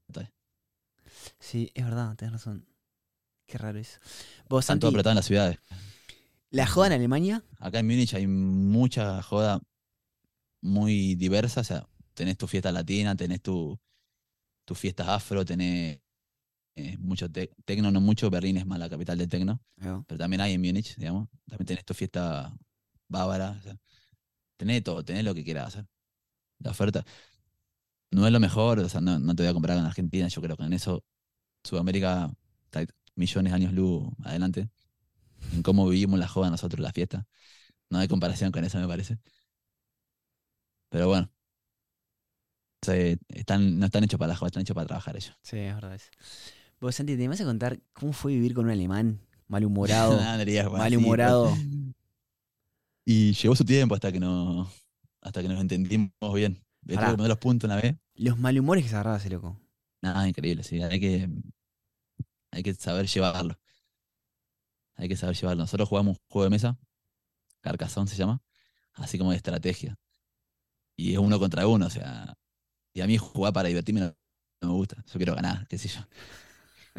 [1.38, 2.66] Sí, es verdad, tenés razón.
[3.46, 3.98] Qué raro eso.
[4.48, 5.58] Vos, Están todos apretados en las ciudades.
[6.50, 9.60] la joda en Alemania, Acá en Múnich hay mucha joda
[10.62, 11.60] muy diversa.
[11.60, 13.78] O sea, tenés tu fiesta latina, tenés tu,
[14.64, 16.00] tus fiestas afro, tenés
[16.76, 18.30] eh, mucho te- tecno, no mucho.
[18.30, 19.60] Berlín es más la capital del tecno,
[20.06, 21.28] pero también hay en Múnich, digamos.
[21.48, 22.54] También tenés tu fiesta
[23.08, 23.50] bávara.
[23.58, 23.76] o sea,
[24.56, 25.86] tenés todo, tenés lo que quieras hacer.
[26.60, 27.04] La oferta
[28.12, 30.28] no es lo mejor, o sea, no, no te voy a comparar con Argentina.
[30.28, 31.04] Yo creo que en eso
[31.64, 32.30] Sudamérica
[32.64, 32.84] está
[33.14, 34.68] millones de años luz adelante.
[35.52, 37.26] En cómo vivimos la joda nosotros, la fiesta.
[37.90, 39.18] No hay comparación con eso, me parece.
[40.90, 41.30] Pero bueno.
[43.28, 45.36] Están, no están hechos para la joda, están hechos para trabajar ellos.
[45.42, 46.08] sí, es verdad eso.
[46.80, 50.12] Vos, Santi, ¿te vas a contar cómo fue vivir con un alemán malhumorado?
[50.70, 51.54] Bueno, malhumorado.
[51.54, 51.94] sí, pero-
[53.04, 54.70] Y llevó su tiempo hasta que no,
[55.20, 56.62] hasta que nos entendimos bien.
[56.86, 57.96] Tuve que poner los puntos una vez.
[58.14, 59.58] Los malhumores que se agarraba ese loco.
[60.02, 60.82] Nada, increíble, sí.
[60.82, 61.28] Hay que,
[62.50, 63.58] hay que saber llevarlo.
[64.96, 65.62] Hay que saber llevarlo.
[65.62, 66.78] Nosotros jugamos un juego de mesa,
[67.60, 68.42] Carcassonne se llama,
[68.94, 69.96] así como de estrategia.
[70.96, 72.34] Y es uno contra uno, o sea.
[72.94, 74.14] Y a mí jugar para divertirme no,
[74.62, 74.96] me gusta.
[75.06, 76.00] Yo quiero ganar, qué sé yo.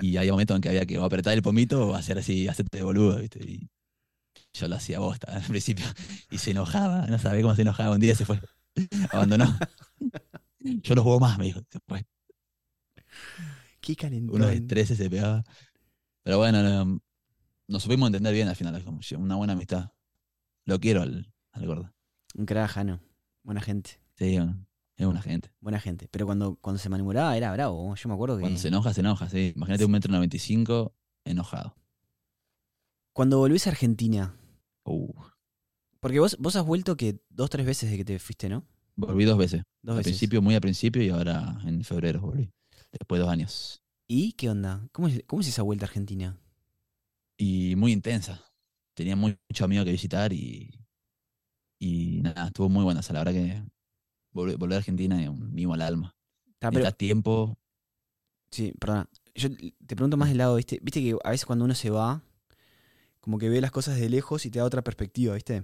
[0.02, 3.18] Y había momentos en que había que apretar el pomito o hacer así, hacerte boludo,
[3.20, 3.40] ¿viste?
[3.44, 3.70] Y
[4.54, 5.86] yo lo hacía bosta al principio.
[6.32, 7.96] Y se enojaba, no sabía cómo se enojaba.
[7.96, 8.40] Un día se fue.
[9.12, 9.58] Abandonó.
[10.60, 11.62] Yo no juego más, me dijo.
[11.70, 12.06] Se fue
[13.80, 14.36] Qué calentón.
[14.36, 15.44] unos estreses se pegaba.
[16.24, 17.02] Pero bueno, no-
[17.68, 18.84] nos supimos entender bien al final,
[19.18, 19.92] una buena amistad.
[20.66, 21.94] Lo quiero al, al gordo.
[22.36, 23.00] Un crack, Jano.
[23.44, 24.00] Buena gente.
[24.18, 24.38] Sí,
[24.98, 25.52] es una gente.
[25.60, 26.08] Buena gente.
[26.12, 27.96] Pero cuando, cuando se malhumoraba era bravo.
[27.96, 28.42] Yo me acuerdo que.
[28.42, 29.54] Cuando se enoja, se enoja, sí.
[29.56, 30.96] Imagínate un metro noventa y cinco
[31.26, 31.76] enojado.
[33.14, 34.36] Cuando volvés a Argentina.
[34.84, 35.12] Uh,
[36.00, 38.66] Porque vos, vos has vuelto que dos, tres veces de que te fuiste, ¿no?
[38.96, 39.64] volví dos veces.
[39.82, 40.12] Dos al veces.
[40.14, 42.52] principio, muy al principio, y ahora en febrero volví.
[42.94, 43.82] Después de dos años.
[44.08, 44.88] ¿Y qué onda?
[44.92, 46.38] ¿Cómo es, cómo es esa vuelta a Argentina?
[47.38, 48.42] Y muy intensa.
[48.94, 50.72] Tenía muy- mucho amigo que visitar y.
[51.80, 53.00] Y nada, estuvo muy buena.
[53.00, 53.64] O sea, la verdad que
[54.34, 56.16] volver, volver a Argentina es un mimo al alma.
[56.62, 57.58] Ah, pero, tiempo.
[58.52, 59.10] sí, perdona.
[59.36, 59.50] Yo
[59.88, 60.80] te pregunto más del lado, ¿viste?
[60.82, 62.22] Viste que a veces cuando uno se va,
[63.22, 65.64] como que ve las cosas de lejos y te da otra perspectiva, ¿viste?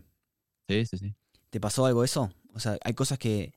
[0.70, 1.16] Sí, sí, sí.
[1.50, 2.32] ¿Te pasó algo eso?
[2.54, 3.54] O sea, hay cosas que,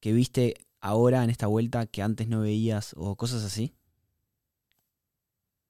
[0.00, 0.56] que viste
[0.86, 3.74] ahora en esta vuelta que antes no veías o cosas así.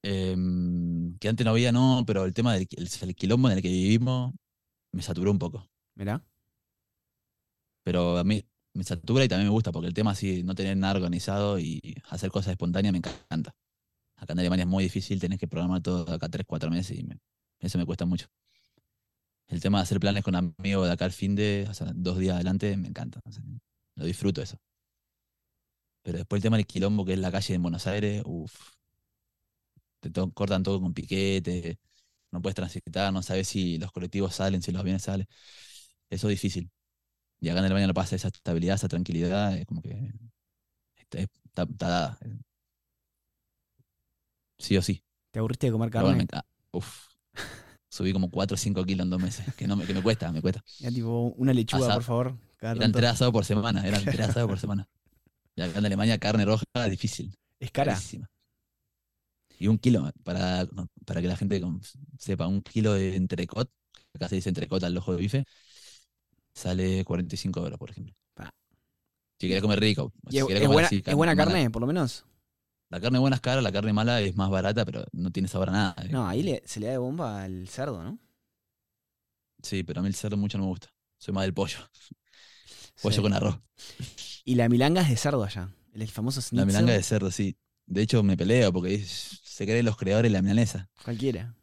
[0.03, 3.63] Em, que antes no había, no, pero el tema del el, el quilombo en el
[3.63, 4.35] que vivimos
[4.93, 5.69] me saturó un poco.
[5.97, 6.23] Mirá.
[7.83, 8.45] Pero a mí
[8.75, 11.81] me satura y también me gusta, porque el tema así, no tener nada organizado y
[12.11, 13.55] hacer cosas espontáneas me encanta.
[14.17, 17.05] Acá en Alemania es muy difícil, tenés que programar todo acá tres, cuatro meses y
[17.05, 17.19] me-
[17.61, 18.29] eso me cuesta mucho.
[19.49, 22.19] El tema de hacer planes con amigos de acá al fin de, o sea, dos
[22.19, 23.21] días adelante, me encanta.
[23.25, 23.43] o sea,
[23.97, 24.59] lo disfruto eso.
[26.07, 28.55] Pero después el tema del quilombo, que es la calle en Buenos Aires, uff.
[29.99, 31.81] Te to- cortan todo con piquete.
[32.31, 35.27] no puedes transitar, no sabes si los colectivos salen, si los aviones salen.
[36.09, 36.71] Eso es difícil.
[37.41, 40.13] Y acá en Alemania no pasa esa estabilidad, esa tranquilidad, es como que
[40.97, 42.19] está, está- está dada.
[44.59, 45.03] Sí o sí.
[45.33, 46.27] ¿Te aburriste de comer bueno, carne?
[46.33, 46.41] me
[46.71, 47.09] uf.
[47.89, 50.31] Subí como 4 o 5 kilos en dos meses, que, no me, que me cuesta,
[50.31, 50.63] me cuesta.
[50.79, 51.99] Ya, tipo, una lechuga, Asado.
[51.99, 52.39] por favor.
[52.59, 52.99] Cada Eran tanto.
[52.99, 54.89] tres asados por semana, eran tres asados por semana.
[55.57, 57.37] Y acá en Alemania carne roja es difícil.
[57.61, 57.93] Es cara.
[57.93, 58.29] Carísima.
[59.59, 60.67] Y un kilo, para,
[61.07, 61.61] para que la gente
[62.19, 63.71] sepa, un kilo de entrecot,
[64.15, 65.45] acá se dice entrecot al ojo de bife,
[66.55, 68.15] sale 45 euros, por ejemplo.
[69.39, 70.13] Si querés comer rico.
[70.29, 71.45] ¿Y si es, comer buena, así, es buena mala.
[71.45, 72.25] carne, por lo menos?
[72.91, 75.69] La carne buena es cara, la carne mala es más barata, pero no tiene sabor
[75.69, 75.95] a nada.
[76.11, 78.19] No, ahí le- se le da de bomba al cerdo, ¿no?
[79.63, 80.89] Sí, pero a mí el cerdo mucho no me gusta.
[81.19, 81.79] Soy más del pollo.
[83.03, 83.23] Pollo Sí.
[83.23, 83.59] con arroz.
[84.45, 85.69] Y la milanga es de cerdo allá.
[85.93, 87.57] El famoso La milanga de cerdo, sí.
[87.87, 90.91] De hecho, me peleo porque es- se creen los creadores de la milanesa.
[91.05, 91.55] Cualquiera.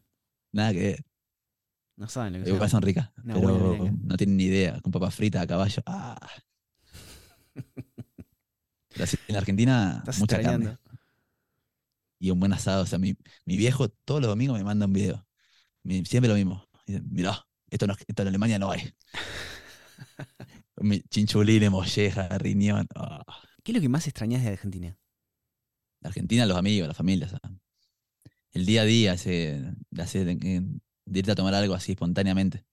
[0.52, 1.06] Nada que ver.
[1.96, 2.70] No saben lo que son.
[2.70, 4.80] son ricas, buena pero no tienen ni idea.
[4.82, 5.84] Con papas fritas a caballo.
[5.86, 6.18] Ah.
[9.28, 10.78] En Argentina, Estás mucha extrañando.
[10.84, 11.00] carne.
[12.20, 12.84] Y un buen asado.
[12.84, 15.26] O sea, mi, mi viejo todos los domingos me manda un video.
[16.06, 16.68] Siempre lo mismo.
[16.86, 18.94] Dice, mirá, esto, no- esto en Alemania no hay.
[21.10, 22.88] Chinchulines, molleja, riñón.
[22.96, 23.24] ah.
[23.64, 24.98] ¿Qué es lo que más extrañas de Argentina?
[26.02, 27.28] La Argentina, los amigos, la familia.
[28.52, 29.62] el día a día, ese,
[29.92, 30.64] de, de-
[31.06, 32.66] de irte a tomar algo así espontáneamente.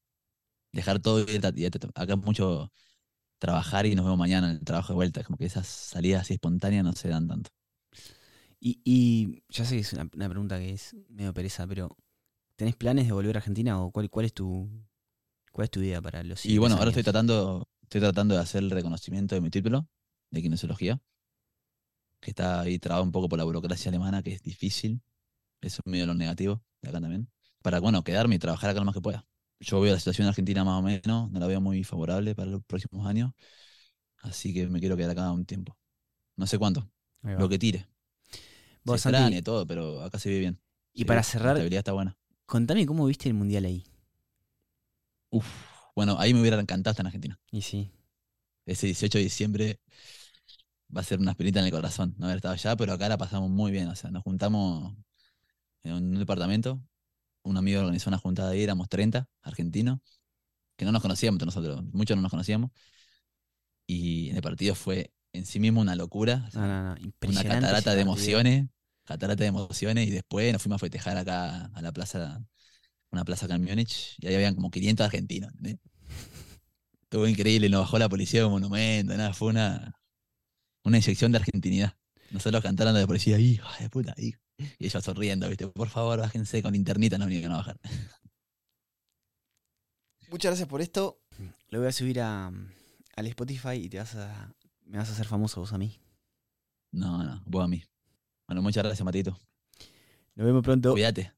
[0.72, 2.72] Dejar todo y irte irte Acá es mucho
[3.38, 5.24] trabajar y nos vemos mañana en el trabajo de vuelta.
[5.24, 7.50] Como que esas salidas así espontáneas no se dan tanto.
[8.60, 11.96] Y, y ya sé que es una, una pregunta que es medio pereza, pero
[12.56, 14.68] ¿tenés planes de volver a Argentina o cuál, cuál es tu
[15.52, 18.62] cuál es tu idea para los Y bueno, ahora estoy tratando, estoy tratando de hacer
[18.62, 19.86] el reconocimiento de mi título
[20.30, 21.00] de kinesiología,
[22.20, 25.00] que está ahí trabado un poco por la burocracia alemana, que es difícil.
[25.60, 27.30] Eso es medio lo negativo de acá también.
[27.62, 29.26] Para, bueno, quedarme y trabajar acá lo más que pueda.
[29.60, 32.50] Yo veo la situación en Argentina más o menos, no la veo muy favorable para
[32.50, 33.32] los próximos años,
[34.18, 35.76] así que me quiero quedar acá un tiempo.
[36.36, 36.90] No sé cuánto,
[37.36, 37.88] lo que tire.
[38.84, 40.60] Vos, se extraña y todo, pero acá se vive bien.
[40.94, 42.16] y para La cerrar, estabilidad está buena.
[42.46, 43.84] contame cómo viste el mundial ahí.
[45.32, 45.69] Uf,
[46.00, 47.38] bueno, ahí me hubiera encantado estar en Argentina.
[47.52, 47.92] Y sí,
[48.64, 49.80] ese 18 de diciembre
[50.96, 53.18] va a ser una espinita en el corazón no haber estado allá, pero acá la
[53.18, 53.86] pasamos muy bien.
[53.88, 54.94] O sea, nos juntamos
[55.82, 56.82] en un departamento.
[57.42, 60.00] Un amigo organizó una juntada ahí, éramos 30 argentinos,
[60.74, 62.70] que no nos conocíamos entre nosotros, muchos no nos conocíamos.
[63.86, 67.94] Y en el partido fue en sí mismo una locura, no, no, no, una catarata
[67.94, 68.68] de emociones,
[69.04, 72.42] catarata de emociones, y después nos fuimos a festejar acá a la plaza,
[73.10, 75.52] una plaza acá en Múnich, y ahí habían como 500 argentinos.
[77.10, 80.00] Estuvo increíble, nos bajó la policía de monumento, nada, fue una,
[80.84, 81.96] una inyección de argentinidad.
[82.30, 84.40] Nosotros cantando de policía, hijo de puta, hijo.
[84.78, 85.66] Y ellos sonriendo, ¿viste?
[85.66, 87.80] Por favor, bájense con internita, no vinieron a bajar.
[90.30, 91.20] Muchas gracias por esto.
[91.70, 94.54] Lo voy a subir a, al Spotify y te vas a
[94.86, 96.00] me vas a hacer famoso vos a mí.
[96.92, 97.82] No, no, vos a mí.
[98.46, 99.36] Bueno, muchas gracias, Matito.
[100.36, 100.92] Nos vemos pronto.
[100.92, 101.32] Cuídate.